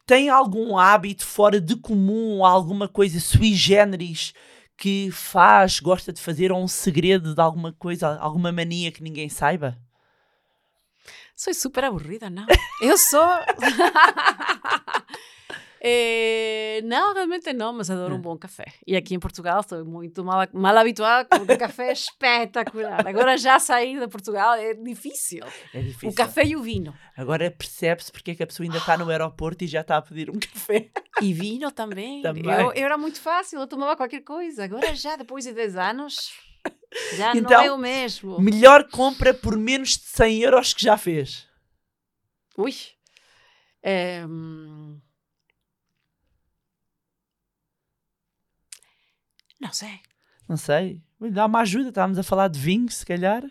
[0.05, 4.33] Tem algum hábito fora de comum, alguma coisa sui generis
[4.77, 9.27] que faz, gosta de fazer, ou um segredo de alguma coisa, alguma mania que ninguém
[9.27, 9.77] saiba?
[11.35, 12.45] Sou super aburrida, não?
[12.81, 13.21] Eu sou.
[15.81, 18.65] Eh, não, realmente não, mas adoro um bom café.
[18.85, 23.07] E aqui em Portugal estou muito mal, mal habituada com um café espetacular.
[23.07, 25.45] Agora já sair de Portugal é difícil.
[25.73, 26.09] É difícil.
[26.09, 26.93] O café e o vinho.
[27.15, 30.01] Agora percebe-se porque é que a pessoa ainda está no aeroporto e já está a
[30.01, 30.89] pedir um café.
[31.19, 32.21] E vinho também.
[32.21, 32.45] também.
[32.45, 34.65] Eu, eu era muito fácil, eu tomava qualquer coisa.
[34.65, 36.31] Agora já, depois de 10 anos,
[37.15, 38.39] já então, não é o mesmo.
[38.39, 41.47] Melhor compra por menos de 100 euros que já fez.
[42.55, 42.73] Ui.
[43.81, 44.23] É,
[49.59, 49.99] Não sei.
[50.47, 51.01] Não sei.
[51.19, 53.43] Dá uma ajuda, estávamos a falar de vinho, se calhar.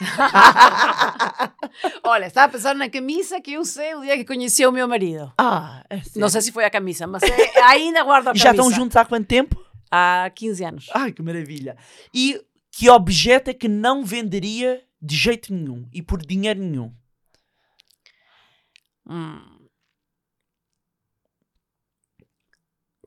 [2.02, 4.88] Olha, estava a pensar na camisa que eu sei o dia que conheci o meu
[4.88, 5.32] marido.
[5.38, 8.42] Ah, é Não sei se foi a camisa, mas é, ainda guardo a camisa.
[8.42, 9.62] E já estão juntos há quanto tempo?
[9.90, 10.86] Há 15 anos.
[10.94, 11.76] Ai, que maravilha.
[12.14, 12.42] E
[12.72, 16.92] que objeto é que não venderia de jeito nenhum e por dinheiro nenhum?
[19.06, 19.59] Hum.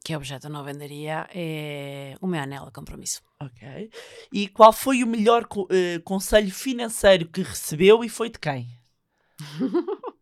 [0.03, 3.21] Que objeto não venderia é o meu anel de compromisso.
[3.39, 3.89] Ok.
[4.31, 8.67] E qual foi o melhor uh, conselho financeiro que recebeu e foi de quem?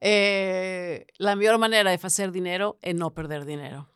[0.00, 3.86] é, a melhor maneira de fazer dinheiro é não perder dinheiro.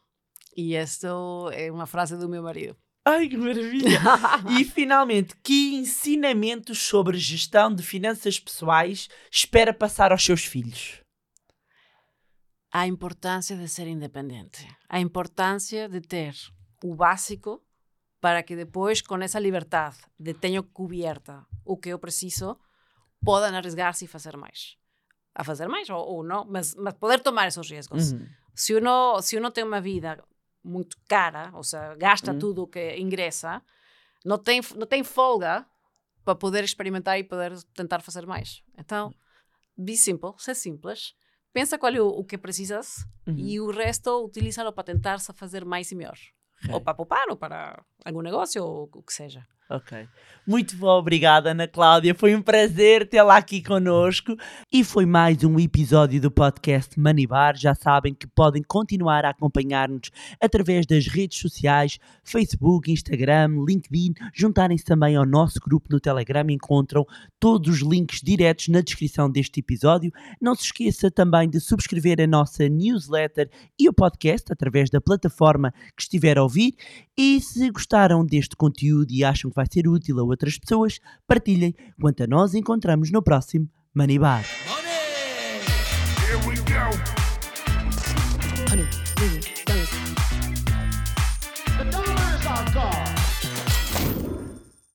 [0.56, 2.76] E isto é uma frase do meu marido.
[3.04, 4.00] Ai, que maravilha!
[4.58, 11.00] e finalmente, que ensinamentos sobre gestão de finanças pessoais espera passar aos seus filhos?
[12.70, 16.34] A importância de ser independente, a importância de ter
[16.82, 17.62] o básico
[18.20, 22.58] para que depois, com essa liberdade de tenho coberta o que eu preciso,
[23.24, 24.76] podem arriesgar-se e fazer mais.
[25.34, 28.12] A fazer mais ou, ou não, mas, mas poder tomar esses riscos.
[28.12, 28.26] Uhum.
[28.54, 30.22] Se, uno, se uno tem uma vida
[30.64, 32.38] muito cara, ou seja, gasta uhum.
[32.38, 33.62] tudo o que ingressa,
[34.24, 35.64] não tem, não tem folga
[36.24, 38.62] para poder experimentar e poder tentar fazer mais.
[38.76, 39.14] Então,
[39.76, 41.14] be simple, ser simples,
[41.58, 43.36] pensa qual é o, o que precisas uhum.
[43.36, 46.16] e o resto utiliza-lo para tentar fazer mais e melhor.
[46.72, 49.46] Ou para poupar, ou para algum negócio, ou o que seja.
[49.70, 50.08] Ok.
[50.46, 52.14] Muito bom, obrigada, Ana Cláudia.
[52.14, 54.34] Foi um prazer tê-la aqui conosco.
[54.72, 57.54] E foi mais um episódio do podcast Manibar.
[57.54, 60.10] Já sabem que podem continuar a acompanhar-nos
[60.42, 64.14] através das redes sociais, Facebook, Instagram, LinkedIn.
[64.34, 66.48] Juntarem-se também ao nosso grupo no Telegram.
[66.48, 67.04] Encontram
[67.38, 70.10] todos os links diretos na descrição deste episódio.
[70.40, 75.74] Não se esqueça também de subscrever a nossa newsletter e o podcast através da plataforma
[75.94, 76.74] que estiver a ouvir.
[77.14, 81.74] E se gostaram deste conteúdo e acham que vai ser útil a outras pessoas, partilhem.
[82.00, 84.44] Quanto a nós, encontramos no próximo Money Bar.